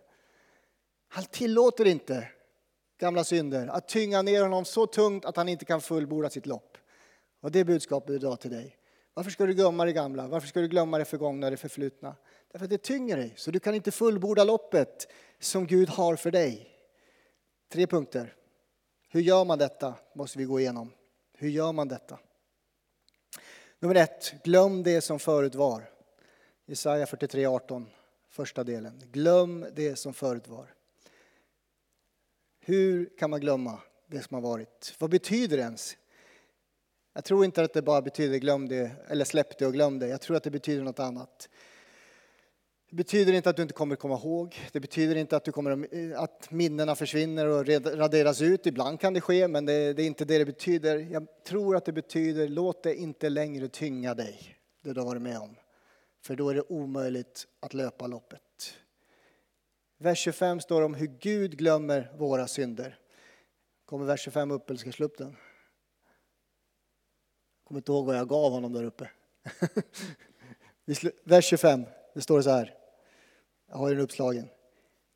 Han 1.09 1.25
tillåter 1.25 1.87
inte 1.87 2.29
gamla 3.01 3.25
synder 3.25 3.67
att 3.67 3.89
tynga 3.89 4.23
ner 4.23 4.43
honom 4.43 4.65
så 4.65 4.87
tungt 4.87 5.25
att 5.25 5.37
han 5.37 5.49
inte 5.49 5.65
kan 5.65 5.81
fullborda 5.81 6.31
sitt 6.31 6.47
lopp. 6.47 6.79
Och 7.41 7.51
det 7.51 7.65
budskapet 7.65 8.11
idag 8.11 8.41
till 8.41 8.51
dig. 8.51 8.77
Varför 9.15 9.31
ska 9.31 9.47
du 9.47 9.55
glömma 9.55 9.85
det 9.85 9.93
gamla? 9.93 10.29
Varför 10.29 10.49
ska 10.49 10.61
du 10.61 10.69
glömma 10.69 10.99
det 10.99 11.05
förgångna, 11.05 11.51
det 11.51 11.57
förflutna? 11.57 12.15
Därför 12.53 12.65
att 12.65 12.71
det 12.71 12.79
tynger 12.79 13.17
dig, 13.17 13.35
så 13.37 13.51
du 13.51 13.61
kan 13.61 13.75
inte 13.75 13.91
fullborda 13.91 14.45
loppet 14.45 15.13
som 15.39 15.67
Gud 15.67 15.89
har 15.89 16.17
för 16.17 16.31
dig. 16.31 16.71
Tre 17.69 17.87
punkter. 17.87 18.35
Hur 19.09 19.21
gör 19.21 19.45
man 19.45 19.59
detta? 19.59 19.95
måste 20.15 20.39
vi 20.39 20.45
gå 20.45 20.61
igenom. 20.61 20.93
Hur 21.33 21.49
gör 21.49 21.73
man 21.73 21.89
detta? 21.89 22.19
Nummer 23.79 23.95
ett, 23.95 24.35
glöm 24.45 24.83
det 24.83 25.01
som 25.01 25.19
förut 25.19 25.55
var. 25.55 25.91
Jesaja 26.67 27.05
43.18, 27.05 27.87
första 28.29 28.65
delen. 28.65 29.03
Glöm 29.13 29.67
det 29.73 29.97
som 29.97 30.15
förut 30.15 30.49
var. 30.49 30.75
Hur 32.61 33.19
kan 33.19 33.31
man 33.31 33.41
glömma 33.41 33.81
det 34.07 34.23
som 34.23 34.35
har 34.35 34.43
varit? 34.43 34.95
Vad 34.99 35.11
betyder 35.11 35.57
det 35.57 35.63
ens? 35.63 35.97
Jag 37.13 37.25
tror 37.25 37.45
inte 37.45 37.63
att 37.63 37.73
det 37.73 37.83
bara 37.83 38.03
betyder 38.03 38.39
glöm 38.39 38.69
det, 38.69 38.91
eller 39.09 39.25
släpp 39.25 39.59
det 39.59 39.67
och 39.67 39.73
glöm 39.73 39.99
det. 39.99 40.09
Jag 40.09 40.21
tror 40.21 40.37
att 40.37 40.43
det 40.43 40.51
betyder 40.51 40.83
något 40.83 40.99
annat. 40.99 41.49
Det 42.93 42.97
betyder 42.97 43.33
inte 43.33 43.51
att 43.51 43.57
du 43.57 43.63
inte 43.63 43.75
kommer 43.75 43.97
komma 43.97 44.15
ihåg. 44.15 44.57
Det 44.73 44.81
betyder 44.81 45.17
inte 45.17 45.37
att, 45.37 45.45
du 45.45 45.53
kommer, 45.53 45.71
att 46.17 46.47
eh, 46.47 46.57
minnena 46.57 46.95
försvinner 46.95 47.47
och 47.47 47.67
raderas 47.99 48.43
ut. 48.43 48.67
Ibland 48.67 49.01
kan 49.01 49.15
det 49.15 49.21
ske, 49.21 49.49
men 49.49 49.67
det, 49.67 49.93
det 49.93 50.03
är 50.03 50.07
inte 50.07 50.25
det 50.25 50.39
det 50.39 50.45
betyder. 50.45 50.99
Jag 50.99 51.27
tror 51.45 51.77
att 51.77 51.85
det 51.85 51.93
betyder, 51.93 52.49
låt 52.49 52.83
det 52.83 52.95
inte 52.95 53.29
längre 53.29 53.69
tynga 53.69 54.15
dig, 54.15 54.57
det 54.83 54.93
du 54.93 55.01
har 55.01 55.07
varit 55.07 55.23
med 55.23 55.39
om. 55.39 55.57
För 56.23 56.37
då 56.37 56.49
är 56.49 56.55
det 56.55 56.63
omöjligt 56.69 57.47
att 57.61 57.75
löpa 57.75 58.07
loppet. 58.07 58.75
Vers 59.99 60.19
25 60.19 60.61
står 60.61 60.83
om 60.83 60.95
hur 60.95 61.07
Gud 61.07 61.59
glömmer 61.59 62.13
våra 62.19 62.47
synder. 62.47 62.99
Kommer 63.85 64.05
vers 64.05 64.21
25 64.21 64.51
upp 64.51 64.71
eller 64.71 64.79
ska 64.79 64.89
jag 64.89 64.95
slå 64.95 65.07
upp 65.07 65.19
den? 65.19 65.37
Jag 67.57 67.65
kommer 67.65 67.79
inte 67.79 67.93
ihåg 67.93 68.07
vad 68.07 68.17
jag 68.17 68.29
gav 68.29 68.53
honom 68.53 68.73
där 68.73 68.85
uppe. 68.85 69.11
vers 71.25 71.45
25, 71.45 71.85
det 72.15 72.21
står 72.21 72.43
så 72.43 72.51
här. 72.51 72.82
Jag 73.73 73.79
har 73.79 73.91
den 73.91 74.01
uppslagen. 74.01 74.49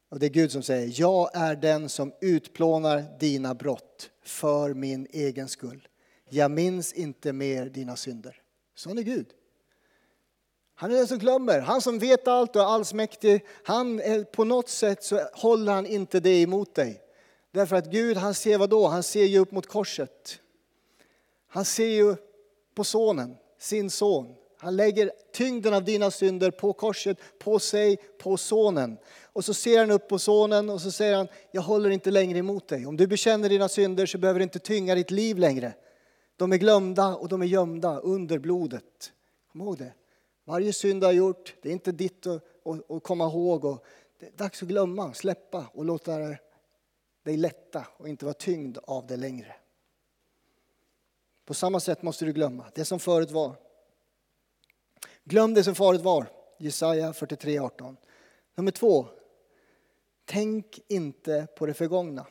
Och 0.09 0.19
det 0.19 0.27
är 0.27 0.31
Gud 0.31 0.53
som 0.53 0.63
säger, 0.63 1.01
jag 1.01 1.31
är 1.35 1.57
den 1.57 1.89
som 1.89 2.13
utplånar 2.21 3.05
dina 3.19 3.55
brott 3.55 4.11
för 4.23 4.75
min 4.75 5.07
egen 5.11 5.49
skull. 5.49 5.89
Jag 6.29 6.51
minns 6.51 6.93
inte 6.93 7.33
mer 7.33 7.67
dina 7.67 7.97
synder. 7.97 8.43
Sån 8.75 8.99
är 8.99 9.03
Gud. 9.03 9.27
Han 10.75 10.91
är 10.91 10.97
den 10.97 11.07
som 11.07 11.19
glömmer, 11.19 11.61
han 11.61 11.81
som 11.81 11.99
vet 11.99 12.29
allt 12.29 12.57
och 12.57 12.63
är 12.63 12.67
allsmäktig. 12.67 13.45
Han 13.65 14.01
är, 14.01 14.25
på 14.25 14.45
något 14.45 14.69
sätt 14.69 15.05
så 15.05 15.21
håller 15.33 15.73
han 15.73 15.87
inte 15.87 16.21
det 16.21 16.43
emot 16.43 16.75
dig. 16.75 17.03
Därför 17.51 17.77
att 17.77 17.91
Gud, 17.91 18.17
han 18.17 18.35
ser 18.35 18.59
vad 18.59 18.71
då? 18.71 18.87
Han 18.87 19.03
ser 19.03 19.25
ju 19.25 19.39
upp 19.39 19.53
mot 19.53 19.67
korset. 19.67 20.41
Han 21.49 21.65
ser 21.65 21.89
ju 21.89 22.17
på 22.75 22.85
sonen, 22.85 23.37
sin 23.59 23.91
son. 23.91 24.35
Han 24.59 24.77
lägger 24.77 25.13
tyngden 25.33 25.75
av 25.75 25.85
dina 25.85 26.11
synder 26.11 26.51
på 26.51 26.73
korset, 26.73 27.19
på 27.39 27.59
sig, 27.59 27.97
på 28.19 28.37
sonen. 28.37 28.99
Och 29.23 29.45
så 29.45 29.55
ser 29.55 29.79
han 29.79 29.91
upp 29.91 30.09
på 30.09 30.19
sonen 30.19 30.71
och 30.71 30.81
så 30.81 30.91
säger 30.91 31.17
han, 31.17 31.29
jag 31.51 31.63
håller 31.63 31.91
inte 31.91 32.11
längre 32.11 32.39
emot 32.39 32.69
dig. 32.69 32.87
Om 32.87 32.97
du 32.97 33.07
bekänner 33.07 33.49
dina 33.49 33.69
synder 33.69 34.07
så 34.07 34.19
behöver 34.19 34.41
du 34.41 34.45
inte 34.45 34.59
tynga 34.59 34.95
ditt 34.95 35.11
liv 35.11 35.39
längre. 35.39 35.73
De 36.37 36.53
är 36.53 36.57
glömda 36.57 37.17
och 37.17 37.29
de 37.29 37.43
är 37.43 37.47
gömda 37.47 37.99
under 37.99 38.39
blodet. 38.39 39.13
Kom 39.53 39.61
ihåg 39.61 39.79
det. 39.79 39.93
Varje 40.45 40.73
synd 40.73 41.01
du 41.01 41.07
har 41.07 41.13
gjort, 41.13 41.55
det 41.63 41.69
är 41.69 41.73
inte 41.73 41.93
ditt 41.93 42.27
att, 42.27 42.43
att, 42.65 42.91
att 42.91 43.03
komma 43.03 43.25
ihåg. 43.25 43.65
Och 43.65 43.85
det 44.21 44.27
är 44.27 44.33
dags 44.37 44.63
att 44.63 44.69
glömma, 44.69 45.15
släppa 45.15 45.67
och 45.73 45.85
låta 45.85 46.19
dig 47.23 47.37
lätta 47.37 47.87
och 47.97 48.09
inte 48.09 48.25
vara 48.25 48.35
tyngd 48.35 48.79
av 48.83 49.07
det 49.07 49.17
längre. 49.17 49.55
På 51.45 51.55
samma 51.55 51.81
sätt 51.81 52.03
måste 52.03 52.25
du 52.25 52.33
glömma 52.33 52.65
det 52.75 52.85
som 52.85 52.99
förut 52.99 53.31
var. 53.31 53.66
Glöm 55.29 55.55
det 55.55 55.65
som 55.65 55.75
förut 55.75 56.01
var. 56.01 56.27
Jesaja 56.59 57.13
43.18. 57.13 57.97
Nummer 58.55 58.71
två. 58.71 59.07
Tänk 60.25 60.81
inte 60.89 61.47
på 61.57 61.67
det 61.67 61.75
förgångna. 61.75 62.27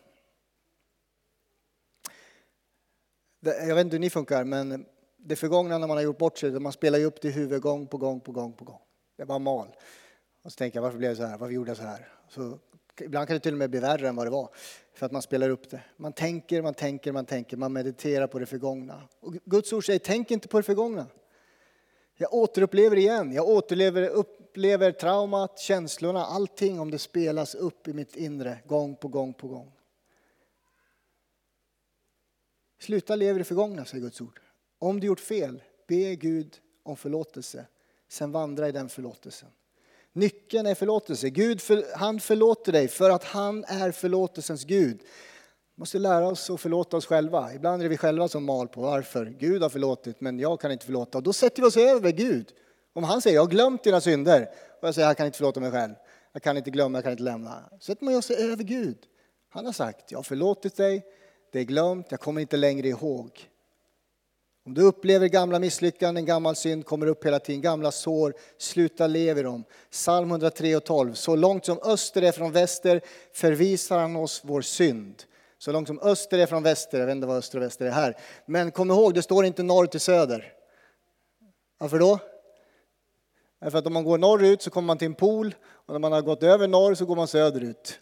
Jag 3.40 3.76
vet 3.76 3.86
inte 3.86 3.96
hur 3.96 4.02
ni 4.02 4.10
funkar, 4.10 4.44
men 4.44 4.86
det 5.18 5.36
förgångna 5.36 5.78
när 5.78 5.88
man 5.88 5.98
har 5.98 6.04
gjort 6.04 6.18
bort 6.18 6.38
sig, 6.38 6.52
man 6.52 6.72
spelar 6.72 7.00
ju 7.00 7.06
upp 7.06 7.22
det 7.22 7.28
i 7.28 7.32
huvudet 7.32 7.62
gång 7.62 7.88
på 7.88 7.98
gång 7.98 8.20
på 8.20 8.32
gång 8.32 8.54
på 8.54 8.66
gång. 8.66 8.82
Det 9.18 9.26
bara 9.26 9.40
mal. 9.40 9.76
Och 10.42 10.52
så 10.52 10.58
tänker 10.58 10.78
jag, 10.78 10.84
varför 10.84 10.98
blev 10.98 11.10
det 11.10 11.16
så 11.16 11.26
här? 11.26 11.38
Varför 11.38 11.54
gjorde 11.54 11.70
jag 11.70 11.78
så 11.78 11.84
här? 11.84 12.08
Så, 12.30 12.60
ibland 13.02 13.28
kan 13.28 13.34
det 13.34 13.40
till 13.40 13.54
och 13.54 13.58
med 13.58 13.70
bli 13.70 13.80
värre 13.80 14.08
än 14.08 14.16
vad 14.16 14.26
det 14.26 14.32
var, 14.32 14.50
för 14.94 15.06
att 15.06 15.12
man 15.12 15.22
spelar 15.22 15.50
upp 15.50 15.70
det. 15.70 15.82
Man 15.98 16.14
tänker, 16.14 16.62
man 16.62 16.74
tänker, 16.74 17.12
man 17.12 17.26
tänker, 17.26 17.58
man 17.58 17.74
mediterar 17.74 18.28
på 18.28 18.40
det 18.40 18.46
förgångna. 18.46 19.02
Och 19.20 19.34
Guds 19.34 19.74
ord 19.74 19.86
säger, 19.86 20.00
tänk 20.00 20.32
inte 20.32 20.48
på 20.48 20.58
det 20.58 20.64
förgångna. 20.64 21.08
Jag 22.18 22.34
återupplever 22.34 22.98
igen. 22.98 23.32
Jag 23.32 23.48
återlever, 23.48 24.08
upplever 24.08 24.92
traumat, 24.92 25.60
känslorna, 25.60 26.26
allting 26.26 26.80
om 26.80 26.92
det 26.92 27.00
spelas 27.00 27.56
upp 27.56 27.88
i 27.88 27.94
mitt 27.94 28.16
inre 28.16 28.60
gång 28.68 28.96
på 28.96 29.08
gång 29.08 29.34
på 29.34 29.48
gång. 29.48 29.72
Sluta 32.80 33.16
leva 33.16 33.36
i 33.36 33.40
det 33.40 33.46
förgångna, 33.46 33.86
säger 33.86 34.04
Guds 34.04 34.22
ord. 34.22 34.42
Om 34.80 35.00
du 35.00 35.08
gjort 35.08 35.20
fel, 35.20 35.64
be 35.88 36.16
Gud 36.16 36.58
om 36.84 36.98
förlåtelse. 36.98 37.66
Sen 38.08 38.32
vandra 38.32 38.70
i 38.70 38.72
den 38.72 38.90
förlåtelsen. 38.90 39.50
Nyckeln 40.14 40.68
är 40.68 40.76
förlåtelse. 40.76 41.30
Gud, 41.30 41.62
för, 41.62 41.98
han 41.98 42.20
förlåter 42.20 42.72
dig 42.72 42.88
för 42.88 43.10
att 43.10 43.24
han 43.24 43.64
är 43.64 43.92
förlåtelsens 43.92 44.64
Gud 44.64 45.02
måste 45.76 46.00
lära 46.00 46.28
oss 46.28 46.50
att 46.50 46.62
förlåta 46.62 46.98
oss 46.98 47.06
själva. 47.06 47.54
Ibland 47.54 47.82
är 47.82 47.84
det 47.84 47.90
vi 47.90 47.98
själva 47.98 48.28
som 48.28 48.46
mal 48.46 48.68
på 48.68 48.82
varför. 48.82 49.26
Gud 49.26 49.62
har 49.62 49.70
förlåtit 49.70 50.22
men 50.22 50.40
jag 50.40 50.60
kan 50.60 50.72
inte 50.72 50.86
förlåta. 50.86 51.18
Och 51.18 51.24
då 51.24 51.34
sätter 51.34 51.62
vi 51.62 51.68
oss 51.68 51.78
över 51.78 52.12
Gud. 52.12 52.52
Om 52.94 53.04
han 53.04 53.22
säger 53.22 53.36
jag 53.36 53.44
har 53.44 53.50
glömt 53.50 53.84
dina 53.84 54.02
synder 54.02 54.50
och 54.82 54.88
jag 54.88 54.96
säger 54.96 55.08
jag 55.08 55.18
kan 55.18 55.26
inte 55.26 55.38
förlåta 55.38 55.60
mig 55.60 55.72
själv. 55.72 55.94
Jag 56.34 56.42
kan 56.42 56.58
inte 56.58 56.72
glömma, 56.72 56.98
jag 56.98 57.04
kan 57.04 57.12
inte 57.12 57.24
lämna. 57.24 57.70
Så 57.72 57.86
sätter 57.86 58.06
man 58.06 58.22
sig 58.22 58.52
över 58.52 58.64
Gud. 58.64 58.98
Han 59.50 59.66
har 59.66 59.74
sagt 59.74 60.12
jag 60.12 60.20
har 60.20 60.24
förlåtit 60.24 60.76
dig, 60.76 61.06
det 61.52 61.60
är 61.60 61.64
glömt, 61.64 62.08
jag 62.10 62.20
kommer 62.20 62.42
inte 62.42 62.58
längre 62.58 62.88
ihåg. 62.88 63.50
Om 64.66 64.74
du 64.74 64.82
upplever 64.82 65.28
gamla 65.28 65.60
misslyckanden, 65.60 66.26
gammal 66.26 66.56
synd 66.56 66.86
kommer 66.86 67.08
upp 67.08 67.26
hela 67.26 67.40
tiden, 67.40 67.62
gamla 67.62 67.92
sår, 67.92 68.34
sluta 68.58 69.08
leva 69.08 69.40
i 69.40 69.44
dem. 69.44 69.64
Psalm 69.92 70.32
103 70.32 70.76
och 70.76 70.84
12. 70.84 71.14
Så 71.14 71.36
långt 71.36 71.66
som 71.66 71.80
öster 71.84 72.22
är 72.22 72.32
från 72.32 72.52
väster 72.52 73.02
förvisar 73.34 74.00
han 74.00 74.16
oss 74.16 74.42
vår 74.44 74.62
synd. 74.62 75.24
Så 75.58 75.72
långt 75.72 75.88
som 75.88 76.00
öster 76.00 76.40
är 76.40 76.46
från 76.46 76.64
väster, 76.64 77.00
jag 77.00 77.06
vet 77.06 77.16
inte 77.16 77.28
vad 77.28 77.38
öster 77.38 77.58
och 77.58 77.64
väster 77.64 77.86
är 77.86 77.92
här. 77.92 78.18
Men 78.46 78.72
kom 78.72 78.92
ihåg, 78.92 79.14
det 79.14 79.22
står 79.22 79.46
inte 79.46 79.64
norr 79.64 79.86
till 79.86 80.00
söder. 80.00 80.54
Varför 81.78 82.00
då? 82.00 82.20
Därför 83.62 83.78
att 83.78 83.88
om 83.88 83.94
man 83.94 84.04
går 84.04 84.18
norrut 84.18 84.62
så 84.62 84.70
kommer 84.70 84.86
man 84.86 84.98
till 84.98 85.06
en 85.06 85.16
pool 85.16 85.56
och 85.66 85.94
när 85.94 86.00
man 86.00 86.12
har 86.12 86.22
gått 86.22 86.44
över 86.44 86.68
norr 86.68 86.96
så 86.96 87.06
går 87.06 87.16
man 87.16 87.28
söderut. 87.28 88.00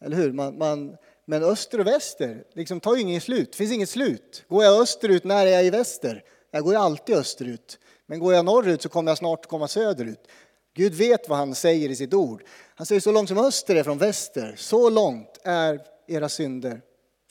Eller 0.00 0.16
hur? 0.16 0.32
Man, 0.32 0.58
man, 0.58 0.96
men 1.24 1.42
öster 1.42 1.80
och 1.80 1.86
väster 1.86 2.44
liksom, 2.52 2.80
tar 2.80 2.94
ju 2.94 3.00
inget 3.00 3.22
slut. 3.22 3.52
Det 3.52 3.56
finns 3.56 3.72
inget 3.72 3.88
slut. 3.88 4.44
Går 4.48 4.64
jag 4.64 4.82
österut, 4.82 5.24
när 5.24 5.46
är 5.46 5.50
jag 5.50 5.64
i 5.64 5.70
väster? 5.70 6.24
Jag 6.50 6.64
går 6.64 6.72
ju 6.72 6.78
alltid 6.78 7.16
österut. 7.16 7.78
Men 8.06 8.18
går 8.18 8.34
jag 8.34 8.44
norrut 8.44 8.82
så 8.82 8.88
kommer 8.88 9.10
jag 9.10 9.18
snart 9.18 9.46
komma 9.46 9.68
söderut. 9.68 10.28
Gud 10.74 10.94
vet 10.94 11.28
vad 11.28 11.38
han 11.38 11.54
säger 11.54 11.88
i 11.88 11.96
sitt 11.96 12.14
ord. 12.14 12.42
Han 12.74 12.86
säger 12.86 13.00
så 13.00 13.12
långt 13.12 13.28
som 13.28 13.38
öster 13.38 13.76
är 13.76 13.82
från 13.82 13.98
väster, 13.98 14.54
så 14.56 14.90
långt 14.90 15.38
är 15.44 15.80
era 16.08 16.28
synder 16.28 16.80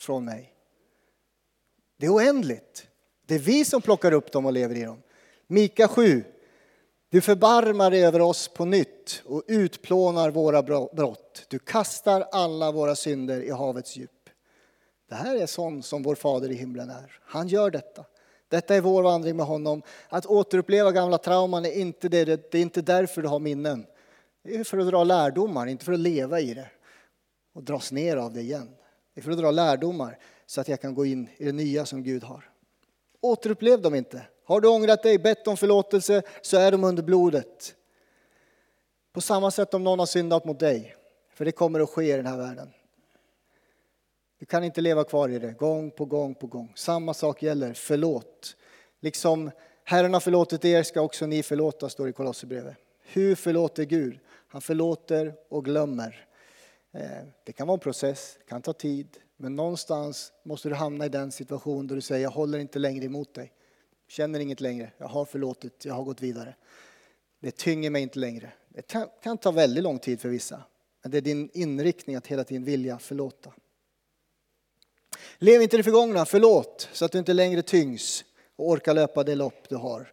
från 0.00 0.24
mig. 0.24 0.54
Det 1.98 2.06
är 2.06 2.14
oändligt. 2.14 2.86
Det 3.26 3.34
är 3.34 3.38
vi 3.38 3.64
som 3.64 3.82
plockar 3.82 4.12
upp 4.12 4.32
dem 4.32 4.46
och 4.46 4.52
lever 4.52 4.74
i 4.74 4.84
dem. 4.84 5.02
Mika 5.46 5.88
7. 5.88 6.24
Du 7.10 7.20
förbarmar 7.20 7.90
dig 7.90 8.04
över 8.04 8.20
oss 8.20 8.48
på 8.48 8.64
nytt 8.64 9.22
och 9.24 9.42
utplånar 9.46 10.30
våra 10.30 10.62
brott. 10.62 11.46
Du 11.48 11.58
kastar 11.58 12.20
alla 12.32 12.72
våra 12.72 12.96
synder 12.96 13.40
i 13.40 13.50
havets 13.50 13.96
djup. 13.96 14.10
Det 15.08 15.14
här 15.14 15.36
är 15.36 15.46
sånt 15.46 15.86
som 15.86 16.02
vår 16.02 16.14
fader 16.14 16.50
i 16.50 16.54
himlen 16.54 16.90
är. 16.90 17.20
Han 17.22 17.48
gör 17.48 17.70
detta. 17.70 18.04
Detta 18.48 18.74
är 18.74 18.80
vår 18.80 19.02
vandring 19.02 19.36
med 19.36 19.46
honom. 19.46 19.82
Att 20.08 20.26
återuppleva 20.26 20.92
gamla 20.92 21.18
trauman 21.18 21.64
är 21.64 21.72
inte, 21.72 22.08
det, 22.08 22.24
det 22.24 22.58
är 22.58 22.62
inte 22.62 22.82
därför 22.82 23.22
du 23.22 23.28
har 23.28 23.38
minnen. 23.38 23.86
Det 24.44 24.56
är 24.56 24.64
för 24.64 24.78
att 24.78 24.86
dra 24.86 25.04
lärdomar, 25.04 25.66
inte 25.66 25.84
för 25.84 25.92
att 25.92 25.98
leva 25.98 26.40
i 26.40 26.54
det 26.54 26.70
och 27.58 27.64
dras 27.64 27.92
ner 27.92 28.16
av 28.16 28.32
det 28.32 28.40
igen. 28.40 28.68
Det 29.14 29.20
är 29.20 29.22
för 29.22 29.30
att 29.30 29.38
dra 29.38 29.50
lärdomar 29.50 30.18
så 30.46 30.60
att 30.60 30.68
jag 30.68 30.80
kan 30.80 30.94
gå 30.94 31.06
in 31.06 31.28
i 31.36 31.44
det 31.44 31.52
nya 31.52 31.86
som 31.86 32.02
Gud 32.02 32.24
har. 32.24 32.50
Återupplev 33.20 33.82
dem 33.82 33.94
inte. 33.94 34.22
Har 34.44 34.60
du 34.60 34.68
ångrat 34.68 35.02
dig, 35.02 35.18
bett 35.18 35.46
om 35.46 35.56
förlåtelse, 35.56 36.22
så 36.42 36.56
är 36.56 36.72
de 36.72 36.84
under 36.84 37.02
blodet. 37.02 37.74
På 39.12 39.20
samma 39.20 39.50
sätt 39.50 39.74
om 39.74 39.84
någon 39.84 39.98
har 39.98 40.06
syndat 40.06 40.44
mot 40.44 40.60
dig, 40.60 40.96
för 41.30 41.44
det 41.44 41.52
kommer 41.52 41.80
att 41.80 41.90
ske 41.90 42.12
i 42.12 42.16
den 42.16 42.26
här 42.26 42.36
världen. 42.36 42.72
Du 44.38 44.46
kan 44.46 44.64
inte 44.64 44.80
leva 44.80 45.04
kvar 45.04 45.28
i 45.28 45.38
det, 45.38 45.52
gång 45.52 45.90
på 45.90 46.04
gång 46.04 46.34
på 46.34 46.46
gång. 46.46 46.72
Samma 46.76 47.14
sak 47.14 47.42
gäller, 47.42 47.72
förlåt. 47.74 48.56
Liksom 49.00 49.50
Herren 49.84 50.14
har 50.14 50.20
förlåtit 50.20 50.64
er 50.64 50.82
ska 50.82 51.00
också 51.00 51.26
ni 51.26 51.42
förlåta, 51.42 51.88
står 51.88 52.04
det 52.04 52.10
i 52.10 52.12
Kolosserbrevet. 52.12 52.76
Hur 53.02 53.34
förlåter 53.34 53.84
Gud? 53.84 54.18
Han 54.48 54.60
förlåter 54.60 55.34
och 55.48 55.64
glömmer. 55.64 56.27
Eh, 56.92 57.24
det 57.44 57.52
kan 57.52 57.66
vara 57.66 57.74
en 57.74 57.80
process, 57.80 58.36
det 58.38 58.44
kan 58.44 58.62
ta 58.62 58.72
tid, 58.72 59.18
men 59.36 59.56
någonstans 59.56 60.32
måste 60.42 60.68
du 60.68 60.74
hamna 60.74 61.06
i 61.06 61.08
den 61.08 61.32
situation 61.32 61.86
då 61.86 61.94
du 61.94 62.00
säger 62.00 62.22
jag 62.22 62.30
håller 62.30 62.58
inte 62.58 62.78
längre 62.78 63.04
emot 63.04 63.34
dig. 63.34 63.52
Känner 64.08 64.40
inget 64.40 64.60
längre, 64.60 64.92
jag 64.98 65.06
har 65.06 65.24
förlåtit, 65.24 65.84
jag 65.84 65.94
har 65.94 66.04
gått 66.04 66.22
vidare. 66.22 66.54
Det 67.40 67.50
tynger 67.50 67.90
mig 67.90 68.02
inte 68.02 68.18
längre. 68.18 68.52
Det 68.68 68.94
kan 69.22 69.38
ta 69.38 69.50
väldigt 69.50 69.84
lång 69.84 69.98
tid 69.98 70.20
för 70.20 70.28
vissa, 70.28 70.62
men 71.02 71.10
det 71.10 71.18
är 71.18 71.22
din 71.22 71.50
inriktning 71.52 72.16
att 72.16 72.26
hela 72.26 72.44
tiden 72.44 72.64
vilja 72.64 72.98
förlåta. 72.98 73.52
Lev 75.38 75.62
inte 75.62 75.76
i 75.76 75.78
det 75.78 75.82
förgångna, 75.82 76.26
förlåt 76.26 76.88
så 76.92 77.04
att 77.04 77.12
du 77.12 77.18
inte 77.18 77.32
längre 77.32 77.62
tyngs 77.62 78.24
och 78.56 78.68
orkar 78.68 78.94
löpa 78.94 79.24
det 79.24 79.34
lopp 79.34 79.68
du 79.68 79.76
har. 79.76 80.12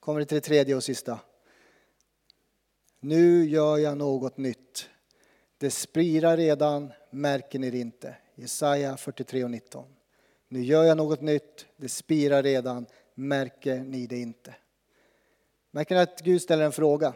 Kommer 0.00 0.20
det 0.20 0.26
till 0.26 0.34
det 0.34 0.40
tredje 0.40 0.74
och 0.74 0.84
sista. 0.84 1.20
Nu 3.00 3.44
gör 3.44 3.78
jag 3.78 3.98
något 3.98 4.36
nytt. 4.36 4.88
Det 5.58 5.70
spirar 5.70 6.36
redan, 6.36 6.92
märker 7.10 7.58
ni 7.58 7.70
det 7.70 7.78
inte? 7.78 8.16
Jesaja 8.34 8.96
43 8.96 9.44
och 9.44 9.50
19. 9.50 9.84
Nu 10.48 10.62
gör 10.62 10.84
jag 10.84 10.96
något 10.96 11.20
nytt, 11.20 11.66
det 11.76 11.88
spirar 11.88 12.42
redan, 12.42 12.86
märker 13.14 13.78
ni 13.78 14.06
det 14.06 14.18
inte? 14.18 14.54
Märker 15.70 15.94
ni 15.94 16.00
att 16.00 16.20
Gud 16.20 16.42
ställer 16.42 16.64
en 16.64 16.72
fråga? 16.72 17.14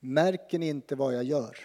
Märker 0.00 0.58
ni 0.58 0.68
inte 0.68 0.94
vad 0.94 1.14
jag 1.14 1.24
gör? 1.24 1.58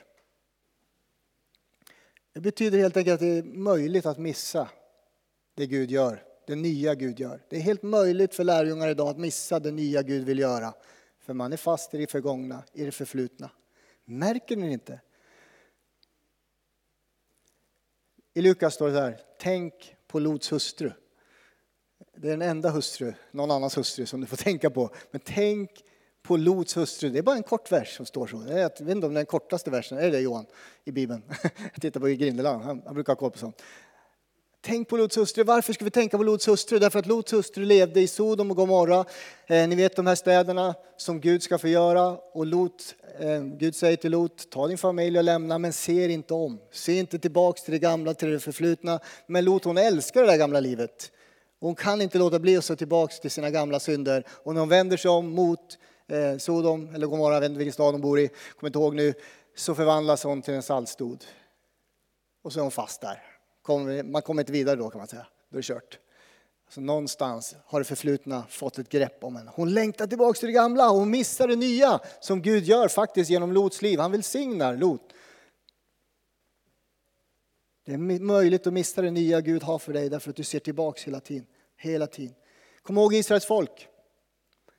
Det 2.33 2.41
betyder 2.41 2.77
helt 2.77 2.97
enkelt 2.97 3.13
att 3.13 3.19
det 3.19 3.37
är 3.37 3.43
möjligt 3.43 4.05
att 4.05 4.17
missa 4.17 4.69
det 5.55 5.67
Gud 5.67 5.91
gör, 5.91 6.23
det 6.47 6.55
nya 6.55 6.95
Gud 6.95 7.19
gör. 7.19 7.41
Det 7.49 7.55
är 7.55 7.61
helt 7.61 7.83
möjligt 7.83 8.35
för 8.35 8.43
lärjungar 8.43 8.87
idag 8.89 9.07
att 9.07 9.17
missa 9.17 9.59
det 9.59 9.71
nya 9.71 10.01
Gud 10.01 10.25
vill 10.25 10.39
göra. 10.39 10.73
För 11.19 11.33
man 11.33 11.53
är 11.53 11.57
fast 11.57 11.93
i 11.93 11.97
det 11.97 12.11
förgångna, 12.11 12.63
i 12.73 12.85
det 12.85 12.91
förflutna. 12.91 13.51
Märker 14.05 14.55
ni 14.55 14.71
inte? 14.71 15.01
I 18.37 18.41
Lukas 18.41 18.73
står 18.73 18.87
det 18.87 18.93
så 18.93 18.99
här, 18.99 19.19
tänk 19.39 19.73
på 20.07 20.19
Lots 20.19 20.51
hustru. 20.51 20.91
Det 22.17 22.27
är 22.27 22.31
den 22.31 22.41
enda 22.41 22.69
hustru, 22.69 23.13
någon 23.31 23.51
annans 23.51 23.77
hustru 23.77 24.05
som 24.05 24.21
du 24.21 24.27
får 24.27 24.37
tänka 24.37 24.69
på. 24.69 24.89
Men 25.11 25.21
tänk 25.25 25.69
på 26.23 26.37
Lots 26.37 26.77
hustru. 26.77 27.09
Det 27.09 27.19
är 27.19 27.23
bara 27.23 27.35
en 27.35 27.43
kort 27.43 27.71
vers 27.71 27.97
som 27.97 28.05
står 28.05 28.27
så. 28.27 28.43
Jag 28.47 28.55
vet 28.55 28.79
inte 28.79 28.93
om 28.93 28.99
det 29.01 29.05
är 29.05 29.09
den 29.09 29.25
kortaste 29.25 29.71
versen, 29.71 29.97
är 29.97 30.01
det, 30.01 30.09
det 30.09 30.19
Johan? 30.19 30.45
I 30.83 30.91
Bibeln. 30.91 31.23
Jag 31.73 31.81
tittar 31.81 31.99
på 31.99 32.07
Grindeland, 32.07 32.63
han, 32.63 32.81
han 32.85 32.93
brukar 32.93 33.13
ha 33.13 33.19
koll 33.19 33.31
på 33.31 33.37
sånt. 33.37 33.63
Tänk 34.61 34.87
på 34.87 34.97
Lots 34.97 35.17
hustru. 35.17 35.43
Varför 35.43 35.73
ska 35.73 35.85
vi 35.85 35.91
tänka 35.91 36.17
på 36.17 36.23
Lots 36.23 36.47
hustru? 36.47 36.79
Därför 36.79 36.99
att 36.99 37.05
Lots 37.05 37.33
hustru 37.33 37.65
levde 37.65 38.01
i 38.01 38.07
Sodom 38.07 38.51
och 38.51 38.57
Gomorra. 38.57 39.05
Eh, 39.47 39.67
ni 39.67 39.75
vet 39.75 39.95
de 39.95 40.07
här 40.07 40.15
städerna 40.15 40.75
som 40.97 41.21
Gud 41.21 41.43
ska 41.43 41.57
förgöra. 41.57 42.17
Och 42.33 42.45
Lot, 42.45 42.95
eh, 43.19 43.41
Gud 43.41 43.75
säger 43.75 43.97
till 43.97 44.11
Lot, 44.11 44.49
ta 44.49 44.67
din 44.67 44.77
familj 44.77 45.17
och 45.17 45.23
lämna, 45.23 45.57
men 45.57 45.73
se 45.73 46.11
inte 46.11 46.33
om. 46.33 46.59
Se 46.71 46.99
inte 46.99 47.19
tillbaks 47.19 47.63
till 47.63 47.71
det 47.71 47.79
gamla, 47.79 48.13
till 48.13 48.31
det 48.31 48.39
förflutna. 48.39 48.99
Men 49.27 49.45
Lot 49.45 49.63
hon 49.63 49.77
älskar 49.77 50.21
det 50.21 50.27
där 50.27 50.37
gamla 50.37 50.59
livet. 50.59 51.11
Hon 51.59 51.75
kan 51.75 52.01
inte 52.01 52.17
låta 52.17 52.39
bli 52.39 52.57
att 52.57 52.65
se 52.65 52.75
tillbaks 52.75 53.19
till 53.19 53.31
sina 53.31 53.49
gamla 53.49 53.79
synder. 53.79 54.23
Och 54.29 54.53
när 54.53 54.59
hon 54.59 54.69
vänder 54.69 54.97
sig 54.97 55.11
om 55.11 55.29
mot 55.29 55.77
eh, 56.07 56.37
Sodom, 56.37 56.95
eller 56.95 57.07
Gomorra, 57.07 57.33
jag 57.33 57.41
vet 57.41 57.49
inte 57.49 57.59
vilken 57.59 57.73
stad 57.73 57.93
hon 57.93 58.01
bor 58.01 58.19
i, 58.19 58.29
kommer 58.59 58.69
inte 58.69 58.79
ihåg 58.79 58.95
nu, 58.95 59.13
så 59.55 59.75
förvandlas 59.75 60.23
hon 60.23 60.41
till 60.41 60.53
en 60.53 60.63
saltstod. 60.63 61.25
Och 62.43 62.53
så 62.53 62.59
är 62.59 62.61
hon 62.61 62.71
fast 62.71 63.01
där 63.01 63.36
man 64.03 64.21
kommer 64.21 64.41
inte 64.41 64.51
vidare 64.51 64.75
då 64.75 64.89
kan 64.89 64.97
man 64.97 65.07
säga. 65.07 65.27
Då 65.49 65.57
är 65.57 65.61
det 65.61 65.65
kört. 65.65 65.99
Så 66.69 66.81
någonstans 66.81 67.55
har 67.65 67.79
det 67.79 67.85
förflutna 67.85 68.43
fått 68.49 68.77
ett 68.77 68.89
grepp 68.89 69.23
om 69.23 69.35
henne. 69.35 69.51
Hon 69.55 69.73
längtar 69.73 70.07
tillbaka 70.07 70.39
till 70.39 70.47
det 70.47 70.53
gamla 70.53 70.89
och 70.89 70.97
hon 70.97 71.09
missar 71.09 71.47
det 71.47 71.55
nya 71.55 71.99
som 72.19 72.41
Gud 72.41 72.63
gör 72.63 72.87
faktiskt 72.87 73.29
genom 73.29 73.51
Lots 73.51 73.81
liv. 73.81 73.99
Han 73.99 74.11
välsignar 74.11 74.77
Lot. 74.77 75.13
Det 77.85 77.93
är 77.93 78.19
möjligt 78.19 78.67
att 78.67 78.73
missa 78.73 79.01
det 79.01 79.11
nya 79.11 79.41
Gud 79.41 79.63
har 79.63 79.79
för 79.79 79.93
dig 79.93 80.09
därför 80.09 80.29
att 80.29 80.35
du 80.35 80.43
ser 80.43 80.59
tillbaka 80.59 81.01
hela 81.05 81.19
tiden. 81.19 81.45
Hela 81.77 82.07
tiden. 82.07 82.35
Kom 82.81 82.97
ihåg 82.97 83.13
Israels 83.13 83.45
folk. 83.45 83.87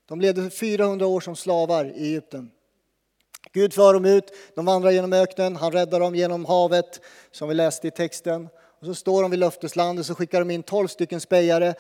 De 0.07 0.21
levde 0.21 0.51
400 0.51 1.07
år 1.07 1.21
som 1.21 1.37
slavar 1.37 1.85
i 1.85 1.91
Egypten. 1.91 2.51
Gud 3.53 3.75
för 3.75 3.95
dem 3.95 4.05
ut, 4.05 4.33
de 4.55 4.65
vandrar 4.65 4.91
genom 4.91 5.13
öknen, 5.13 5.57
han 5.57 5.73
räddar 5.73 6.01
dem 6.01 6.15
genom 6.15 6.45
havet 6.45 7.01
som 7.31 7.49
vi 7.49 7.55
läste 7.55 7.89
i 7.89 7.91
texten. 7.91 8.49
Och 8.81 8.87
så 8.87 8.95
står 8.95 9.23
de 9.23 9.31
vid 9.31 9.41
löfteslandet 9.41 10.07
så 10.07 10.15
skickar 10.15 10.39
de 10.39 10.51
in 10.51 10.63
tolv 10.63 10.89
stycken 10.89 11.21
spejare. 11.21 11.75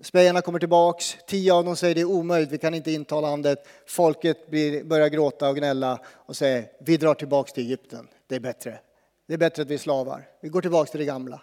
Spejarna 0.00 0.42
kommer 0.42 0.58
tillbaks, 0.58 1.16
tio 1.26 1.54
av 1.54 1.64
dem 1.64 1.76
säger 1.76 1.94
det 1.94 2.00
är 2.00 2.04
omöjligt, 2.04 2.52
vi 2.52 2.58
kan 2.58 2.74
inte 2.74 2.92
inta 2.92 3.20
landet. 3.20 3.68
Folket 3.86 4.50
blir, 4.50 4.84
börjar 4.84 5.08
gråta 5.08 5.48
och 5.48 5.56
gnälla 5.56 6.00
och 6.06 6.36
säger 6.36 6.66
vi 6.78 6.96
drar 6.96 7.14
tillbaks 7.14 7.52
till 7.52 7.64
Egypten, 7.64 8.08
det 8.26 8.36
är 8.36 8.40
bättre. 8.40 8.78
Det 9.28 9.34
är 9.34 9.38
bättre 9.38 9.62
att 9.62 9.68
vi 9.68 9.74
är 9.74 9.78
slavar, 9.78 10.28
vi 10.40 10.48
går 10.48 10.60
tillbaks 10.60 10.90
till 10.90 11.00
det 11.00 11.06
gamla. 11.06 11.42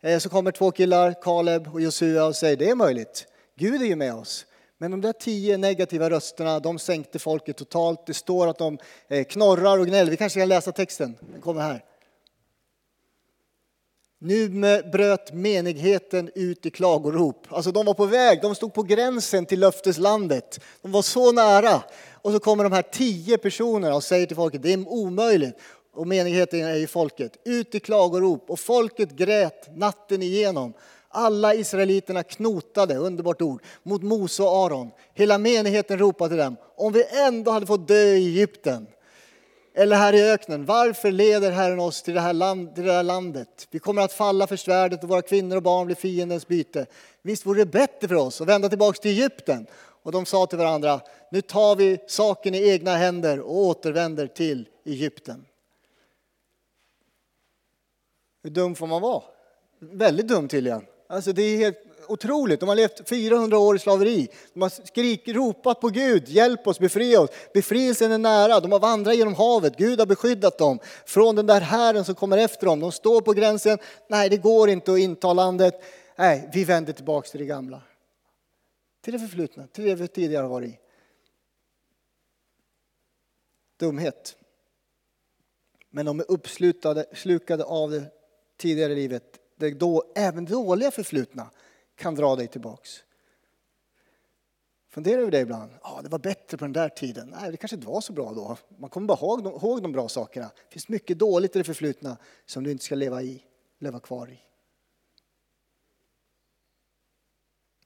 Eh, 0.00 0.18
så 0.18 0.28
kommer 0.28 0.50
två 0.50 0.70
killar, 0.70 1.22
Kaleb 1.22 1.68
och 1.74 1.80
Josua 1.80 2.24
och 2.24 2.36
säger 2.36 2.56
det 2.56 2.70
är 2.70 2.74
möjligt, 2.74 3.26
Gud 3.56 3.82
är 3.82 3.86
ju 3.86 3.96
med 3.96 4.14
oss. 4.14 4.46
Men 4.80 4.90
de 4.90 5.00
där 5.00 5.12
tio 5.12 5.56
negativa 5.56 6.10
rösterna, 6.10 6.60
de 6.60 6.78
sänkte 6.78 7.18
folket 7.18 7.56
totalt. 7.56 8.06
Det 8.06 8.14
står 8.14 8.46
att 8.46 8.58
de 8.58 8.78
eh, 9.08 9.24
knorrar 9.24 9.78
och 9.78 9.86
gnäller. 9.86 10.10
Vi 10.10 10.16
kanske 10.16 10.40
kan 10.40 10.48
läsa 10.48 10.72
texten, 10.72 11.16
den 11.32 11.40
kommer 11.40 11.60
här. 11.60 11.84
Nu 14.20 14.48
bröt 14.92 15.32
menigheten 15.32 16.30
ut 16.34 16.66
i 16.66 16.70
klagorop. 16.70 17.46
Alltså 17.48 17.72
de 17.72 17.86
var 17.86 17.94
på 17.94 18.06
väg, 18.06 18.42
de 18.42 18.54
stod 18.54 18.74
på 18.74 18.82
gränsen 18.82 19.46
till 19.46 19.60
löfteslandet. 19.60 20.60
De 20.82 20.92
var 20.92 21.02
så 21.02 21.32
nära. 21.32 21.82
Och 22.14 22.32
så 22.32 22.40
kommer 22.40 22.64
de 22.64 22.72
här 22.72 22.82
tio 22.82 23.38
personerna 23.38 23.94
och 23.94 24.04
säger 24.04 24.26
till 24.26 24.36
folket, 24.36 24.62
det 24.62 24.72
är 24.72 24.88
omöjligt. 24.88 25.54
Och 25.94 26.06
menigheten 26.06 26.64
är 26.64 26.74
ju 26.74 26.86
folket. 26.86 27.32
Ut 27.44 27.74
i 27.74 27.80
klagorop. 27.80 28.50
Och 28.50 28.60
folket 28.60 29.10
grät 29.10 29.76
natten 29.76 30.22
igenom. 30.22 30.72
Alla 31.08 31.54
israeliterna 31.54 32.22
knotade, 32.22 32.96
underbart 32.96 33.42
ord, 33.42 33.62
mot 33.82 34.02
Mose 34.02 34.42
och 34.42 34.56
Aron. 34.56 34.90
Hela 35.14 35.38
menigheten 35.38 35.98
ropade 35.98 36.30
till 36.30 36.38
dem, 36.38 36.56
om 36.76 36.92
vi 36.92 37.04
ändå 37.26 37.50
hade 37.50 37.66
fått 37.66 37.88
dö 37.88 38.14
i 38.14 38.26
Egypten 38.26 38.86
eller 39.78 39.96
här 39.96 40.12
i 40.12 40.30
öknen. 40.30 40.64
Varför 40.64 41.10
leder 41.10 41.50
Herren 41.50 41.80
oss 41.80 42.02
till 42.02 42.14
det, 42.14 42.20
här 42.20 42.32
land, 42.32 42.74
till 42.74 42.84
det 42.84 42.92
här 42.92 43.02
landet? 43.02 43.68
Vi 43.70 43.78
kommer 43.78 44.02
att 44.02 44.12
falla 44.12 44.46
för 44.46 44.56
svärdet 44.56 45.02
och 45.02 45.08
våra 45.08 45.22
kvinnor 45.22 45.56
och 45.56 45.62
barn 45.62 45.86
blir 45.86 45.96
fiendens 45.96 46.48
byte. 46.48 46.86
Visst 47.22 47.46
vore 47.46 47.60
det 47.60 47.70
bättre 47.70 48.08
för 48.08 48.14
oss 48.14 48.40
att 48.40 48.48
vända 48.48 48.68
tillbaka 48.68 48.98
till 48.98 49.10
Egypten? 49.10 49.66
Och 49.76 50.12
de 50.12 50.26
sa 50.26 50.46
till 50.46 50.58
varandra, 50.58 51.00
nu 51.30 51.40
tar 51.40 51.76
vi 51.76 51.98
saken 52.06 52.54
i 52.54 52.68
egna 52.68 52.96
händer 52.96 53.40
och 53.40 53.56
återvänder 53.56 54.26
till 54.26 54.68
Egypten. 54.84 55.44
Hur 58.42 58.50
dum 58.50 58.74
får 58.74 58.86
man 58.86 59.02
vara? 59.02 59.22
Väldigt 59.78 60.28
dum 60.28 60.48
tydligen. 60.48 60.86
Alltså 61.08 61.32
det 61.32 61.42
är 61.42 61.58
helt 61.58 61.87
otroligt. 62.10 62.60
De 62.60 62.68
har 62.68 62.76
levt 62.76 63.08
400 63.08 63.58
år 63.58 63.76
i 63.76 63.78
slaveri. 63.78 64.28
De 64.52 64.62
har 64.62 64.68
skrik, 64.68 65.28
ropat 65.28 65.80
på 65.80 65.88
Gud, 65.88 66.28
hjälp 66.28 66.66
oss, 66.66 66.78
befria 66.78 67.20
oss. 67.20 67.30
Befrielsen 67.54 68.12
är 68.12 68.18
nära. 68.18 68.60
De 68.60 68.72
har 68.72 68.80
vandrat 68.80 69.16
genom 69.16 69.34
havet. 69.34 69.76
Gud 69.76 69.98
har 69.98 70.06
beskyddat 70.06 70.58
dem 70.58 70.78
från 71.06 71.36
den 71.36 71.46
där 71.46 71.60
hären 71.60 72.04
som 72.04 72.14
kommer 72.14 72.38
efter 72.38 72.66
dem. 72.66 72.80
De 72.80 72.92
står 72.92 73.20
på 73.20 73.32
gränsen. 73.32 73.78
Nej, 74.08 74.28
det 74.28 74.36
går 74.36 74.68
inte 74.68 74.92
att 74.92 74.98
inta 74.98 75.32
landet. 75.32 75.82
Nej, 76.18 76.50
vi 76.52 76.64
vänder 76.64 76.92
tillbaka 76.92 77.28
till 77.28 77.40
det 77.40 77.46
gamla. 77.46 77.82
Till 79.00 79.12
det 79.12 79.18
förflutna, 79.18 79.66
till 79.66 79.84
det 79.84 79.94
vi 79.94 80.08
tidigare 80.08 80.42
har 80.42 80.50
varit 80.50 80.70
i. 80.70 80.78
Dumhet. 83.80 84.36
Men 85.90 86.06
de 86.06 86.20
är 86.20 86.30
uppslukade 86.30 87.64
av 87.64 87.90
det 87.90 88.04
tidigare 88.56 88.94
livet. 88.94 89.24
Det 89.56 89.70
då, 89.70 90.12
även 90.14 90.44
det 90.44 90.52
dåliga 90.52 90.90
förflutna 90.90 91.50
kan 91.98 92.14
dra 92.14 92.36
dig 92.36 92.48
tillbaks. 92.48 93.04
Funderar 94.90 95.20
över 95.20 95.30
det 95.30 95.40
ibland. 95.40 95.70
Ja, 95.82 96.00
det 96.02 96.08
var 96.08 96.18
bättre 96.18 96.56
på 96.56 96.64
den 96.64 96.72
där 96.72 96.88
tiden. 96.88 97.34
Nej, 97.40 97.50
det 97.50 97.56
kanske 97.56 97.76
inte 97.76 97.88
var 97.88 98.00
så 98.00 98.12
bra 98.12 98.32
då. 98.32 98.56
Man 98.78 98.90
kommer 98.90 99.06
bara 99.06 99.18
ihåg, 99.18 99.46
ihåg 99.46 99.82
de 99.82 99.92
bra 99.92 100.08
sakerna. 100.08 100.46
Det 100.46 100.72
finns 100.72 100.88
mycket 100.88 101.18
dåligt 101.18 101.56
i 101.56 101.58
det 101.58 101.64
förflutna 101.64 102.16
som 102.46 102.64
du 102.64 102.70
inte 102.70 102.84
ska 102.84 102.94
leva 102.94 103.22
i, 103.22 103.42
leva 103.78 104.00
kvar 104.00 104.30
i. 104.30 104.40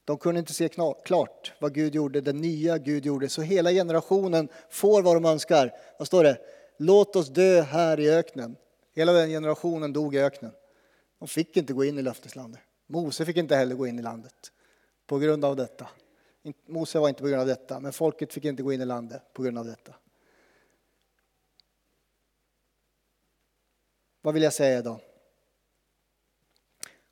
De 0.05 0.19
kunde 0.19 0.39
inte 0.39 0.55
se 0.55 0.69
klart 1.05 1.53
vad 1.61 1.75
Gud 1.75 1.95
gjorde, 1.95 2.21
det 2.21 2.33
nya 2.33 2.79
Gud 2.79 3.07
gjorde. 3.07 3.29
Så 3.29 3.43
hela 3.43 3.71
generationen 3.71 4.49
får 4.71 5.03
vad 5.03 5.17
de 5.17 5.25
önskar. 5.25 5.73
Vad 5.99 6.07
står 6.07 6.25
det? 6.25 6.39
Låt 6.77 7.17
oss 7.17 7.29
dö 7.29 7.63
här 7.63 8.01
i 8.01 8.11
öknen. 8.11 8.57
Hela 8.95 9.13
den 9.13 9.29
generationen 9.29 9.93
dog 9.93 10.15
i 10.15 10.19
öknen. 10.19 10.53
De 11.19 11.29
fick 11.29 11.57
inte 11.57 11.73
gå 11.73 11.85
in 11.85 11.99
i 11.99 12.03
löfteslandet. 12.03 12.61
Mose 12.87 13.25
fick 13.25 13.37
inte 13.37 13.57
heller 13.57 13.75
gå 13.75 13.87
in 13.87 13.99
i 13.99 14.03
landet 14.03 14.53
på 15.07 15.19
grund 15.19 15.45
av 15.45 15.57
detta. 15.57 15.89
Mose 16.67 16.99
var 16.99 17.09
inte 17.09 17.23
på 17.23 17.29
grund 17.29 17.41
av 17.41 17.47
detta, 17.47 17.81
men 17.81 17.93
folket 17.93 18.33
fick 18.33 18.45
inte 18.45 18.63
gå 18.63 18.73
in 18.73 18.81
i 18.81 18.85
landet 18.85 19.23
på 19.33 19.43
grund 19.43 19.59
av 19.59 19.65
detta. 19.65 19.95
Vad 24.23 24.35
vill 24.35 24.43
jag 24.43 24.53
säga 24.53 24.79
idag? 24.79 25.01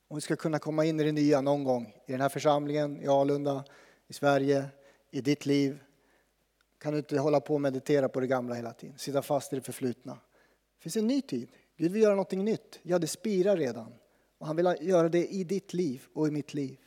Om 0.09 0.15
vi 0.15 0.21
ska 0.21 0.37
kunna 0.37 0.59
komma 0.59 0.85
in 0.85 1.01
i 1.01 1.05
det 1.05 1.13
nya 1.13 1.41
någon 1.41 1.65
gång, 1.65 1.95
i 2.07 2.13
den 2.13 2.21
här 2.21 2.29
församlingen, 2.29 3.03
i 3.03 3.09
Alunda, 3.09 3.65
i 4.09 4.13
Sverige, 4.13 4.69
i 5.11 5.21
ditt 5.21 5.47
liv, 5.47 5.81
kan 6.79 6.93
du 6.93 6.99
inte 6.99 7.19
hålla 7.19 7.41
på 7.41 7.55
och 7.55 7.61
meditera 7.61 8.09
på 8.09 8.21
det 8.21 8.27
gamla 8.27 8.55
hela 8.55 8.73
tiden, 8.73 8.99
sitta 8.99 9.23
fast 9.23 9.53
i 9.53 9.57
det 9.57 9.63
förflutna. 9.63 10.13
Det 10.13 10.83
finns 10.83 10.97
en 10.97 11.07
ny 11.07 11.23
tid. 11.23 11.49
Gud 11.77 11.93
vill 11.93 12.03
göra 12.03 12.15
någonting 12.15 12.45
nytt. 12.45 12.81
Ja, 12.83 12.99
det 12.99 13.07
spirar 13.07 13.57
redan. 13.57 13.95
Och 14.41 14.47
han 14.47 14.57
vill 14.57 14.77
göra 14.81 15.09
det 15.09 15.27
i 15.27 15.45
ditt 15.45 15.75
liv 15.75 16.07
och 16.13 16.29
i 16.29 16.31
mitt 16.31 16.55
liv. 16.55 16.79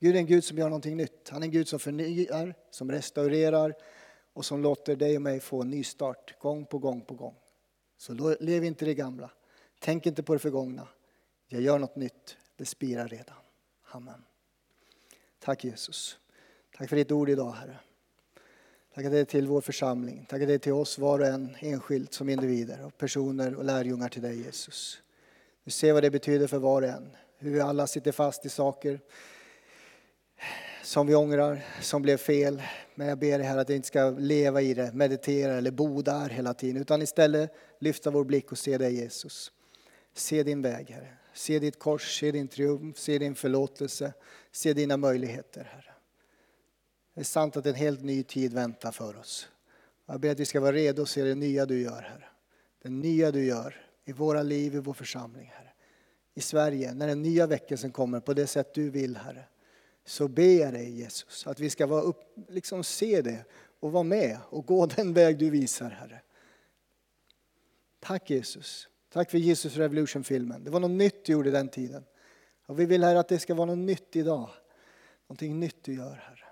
Gud 0.00 0.14
är 0.14 0.18
en 0.18 0.26
Gud 0.26 0.44
som 0.44 0.58
gör 0.58 0.68
någonting 0.68 0.96
nytt. 0.96 1.28
Han 1.28 1.42
är 1.42 1.46
en 1.46 1.52
Gud 1.52 1.68
som 1.68 1.78
förnyar, 1.78 2.54
som 2.70 2.90
restaurerar 2.90 3.74
och 4.32 4.44
som 4.44 4.62
låter 4.62 4.96
dig 4.96 5.16
och 5.16 5.22
mig 5.22 5.40
få 5.40 5.62
en 5.62 5.70
ny 5.70 5.84
start 5.84 6.38
gång 6.40 6.66
på 6.66 6.78
gång 6.78 7.00
på 7.00 7.14
gång. 7.14 7.34
Så 7.96 8.36
lev 8.40 8.64
inte 8.64 8.84
det 8.84 8.94
gamla. 8.94 9.30
Tänk 9.80 10.06
inte 10.06 10.22
på 10.22 10.32
det 10.32 10.38
förgångna. 10.38 10.88
Jag 11.48 11.62
gör 11.62 11.78
något 11.78 11.96
nytt. 11.96 12.36
Det 12.56 12.64
spirar 12.64 13.08
redan. 13.08 13.36
Amen. 13.84 14.24
Tack 15.38 15.64
Jesus. 15.64 16.18
Tack 16.76 16.88
för 16.88 16.96
ditt 16.96 17.12
ord 17.12 17.30
idag 17.30 17.52
Herre. 17.52 17.78
Tack 18.94 19.04
att 19.04 19.12
det 19.12 19.18
är 19.18 19.24
till 19.24 19.46
vår 19.46 19.60
församling. 19.60 20.26
Tack 20.28 20.42
att 20.42 20.48
det 20.48 20.54
är 20.54 20.58
till 20.58 20.72
oss 20.72 20.98
var 20.98 21.18
och 21.18 21.26
en 21.26 21.56
enskilt 21.60 22.12
som 22.12 22.28
individer 22.28 22.84
och 22.84 22.98
personer 22.98 23.54
och 23.54 23.64
lärjungar 23.64 24.08
till 24.08 24.22
dig 24.22 24.42
Jesus. 24.42 25.02
Du 25.66 25.72
ser 25.72 25.92
vad 25.92 26.02
det 26.02 26.10
betyder 26.10 26.46
för 26.46 26.58
var 26.58 26.82
och 26.82 26.88
en. 26.88 27.16
Hur 27.38 27.50
vi 27.50 27.60
alla 27.60 27.86
sitter 27.86 28.12
fast 28.12 28.46
i 28.46 28.48
saker 28.48 29.00
som 30.82 31.06
vi 31.06 31.14
ångrar, 31.14 31.64
som 31.80 32.02
blev 32.02 32.16
fel. 32.16 32.62
Men 32.94 33.06
jag 33.08 33.18
ber 33.18 33.38
dig 33.38 33.46
här 33.46 33.56
att 33.56 33.70
vi 33.70 33.74
inte 33.74 33.88
ska 33.88 34.10
leva 34.10 34.62
i 34.62 34.74
det, 34.74 34.92
meditera 34.92 35.52
eller 35.52 35.70
bo 35.70 36.02
där 36.02 36.28
hela 36.28 36.54
tiden. 36.54 36.82
Utan 36.82 37.02
istället 37.02 37.54
lyfta 37.78 38.10
vår 38.10 38.24
blick 38.24 38.52
och 38.52 38.58
se 38.58 38.78
dig 38.78 38.94
Jesus. 38.94 39.52
Se 40.14 40.42
din 40.42 40.62
väg 40.62 40.90
Herre. 40.90 41.16
Se 41.34 41.58
ditt 41.58 41.78
kors, 41.78 42.20
se 42.20 42.32
din 42.32 42.48
triumf, 42.48 42.98
se 42.98 43.18
din 43.18 43.34
förlåtelse. 43.34 44.12
Se 44.52 44.72
dina 44.72 44.96
möjligheter 44.96 45.64
Herre. 45.64 45.94
Det 47.14 47.20
är 47.20 47.24
sant 47.24 47.56
att 47.56 47.66
en 47.66 47.74
helt 47.74 48.02
ny 48.02 48.22
tid 48.22 48.54
väntar 48.54 48.92
för 48.92 49.18
oss. 49.18 49.48
Jag 50.06 50.20
ber 50.20 50.30
att 50.30 50.40
vi 50.40 50.44
ska 50.44 50.60
vara 50.60 50.72
redo 50.72 51.02
att 51.02 51.08
se 51.08 51.22
det 51.22 51.34
nya 51.34 51.66
du 51.66 51.82
gör 51.82 52.02
Herre. 52.02 52.28
Det 52.82 52.90
nya 52.90 53.30
du 53.30 53.44
gör 53.44 53.85
i 54.06 54.12
våra 54.12 54.42
liv, 54.42 54.74
i 54.74 54.78
vår 54.78 54.92
församling, 54.92 55.52
Herre. 55.54 55.72
I 56.34 56.40
Sverige, 56.40 56.94
när 56.94 57.06
den 57.06 57.22
nya 57.22 57.46
väckelsen 57.46 57.92
kommer 57.92 58.20
på 58.20 58.34
det 58.34 58.46
sätt 58.46 58.74
du 58.74 58.90
vill, 58.90 59.16
Herre. 59.16 59.44
Så 60.04 60.28
ber 60.28 60.60
jag 60.60 60.72
dig 60.72 60.90
Jesus, 60.90 61.46
att 61.46 61.60
vi 61.60 61.70
ska 61.70 61.86
vara 61.86 62.00
upp, 62.00 62.20
liksom 62.48 62.84
se 62.84 63.22
det 63.22 63.44
och 63.80 63.92
vara 63.92 64.02
med 64.02 64.38
och 64.48 64.66
gå 64.66 64.86
den 64.96 65.14
väg 65.14 65.38
du 65.38 65.50
visar, 65.50 65.90
Herre. 65.90 66.20
Tack 68.00 68.30
Jesus. 68.30 68.88
Tack 69.12 69.30
för 69.30 69.38
Jesus 69.38 69.76
Revolution-filmen. 69.76 70.64
Det 70.64 70.70
var 70.70 70.80
något 70.80 70.90
nytt 70.90 71.24
du 71.24 71.32
gjorde 71.32 71.50
den 71.50 71.68
tiden. 71.68 72.04
Och 72.66 72.80
vi 72.80 72.86
vill 72.86 73.04
Herre 73.04 73.20
att 73.20 73.28
det 73.28 73.38
ska 73.38 73.54
vara 73.54 73.66
något 73.66 73.78
nytt 73.78 74.16
idag. 74.16 74.50
Någonting 75.26 75.60
nytt 75.60 75.84
du 75.84 75.94
gör, 75.94 76.14
Herre. 76.14 76.44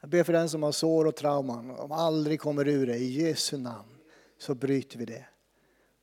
Jag 0.00 0.10
ber 0.10 0.24
för 0.24 0.32
den 0.32 0.48
som 0.48 0.62
har 0.62 0.72
sår 0.72 1.04
och 1.04 1.16
trauman, 1.16 1.70
om 1.70 1.92
aldrig 1.92 2.40
kommer 2.40 2.68
ur 2.68 2.86
det, 2.86 2.96
i 2.96 3.22
Jesu 3.22 3.58
namn 3.58 3.98
så 4.38 4.54
bryter 4.54 4.98
vi 4.98 5.04
det. 5.04 5.26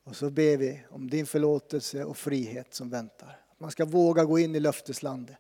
Och 0.06 0.16
så 0.16 0.30
ber 0.30 0.58
vi 0.58 0.86
om 0.90 1.10
din 1.10 1.26
förlåtelse 1.26 2.04
och 2.04 2.18
frihet 2.18 2.74
som 2.74 2.90
väntar. 2.90 3.42
Man 3.58 3.72
ska 3.72 3.86
våga 3.86 4.26
gå 4.26 4.40
in 4.40 4.56
i 4.56 4.60
löfteslandet. 4.60 5.38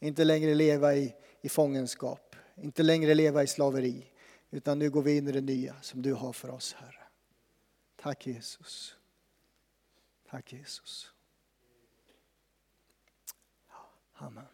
Inte 0.00 0.24
längre 0.24 0.54
leva 0.54 0.94
i, 0.94 1.14
i 1.40 1.48
fångenskap, 1.48 2.36
inte 2.56 2.82
längre 2.82 3.14
leva 3.14 3.42
i 3.42 3.46
slaveri. 3.46 4.12
Utan 4.50 4.78
nu 4.78 4.90
går 4.90 5.02
vi 5.02 5.16
in 5.16 5.28
i 5.28 5.32
det 5.32 5.40
nya 5.40 5.74
som 5.80 6.02
du 6.02 6.14
har 6.14 6.32
för 6.32 6.50
oss, 6.50 6.72
Herre. 6.72 7.02
Tack 7.96 8.26
Jesus. 8.26 8.96
Tack 10.30 10.52
Jesus. 10.52 11.12
Amen. 14.12 14.47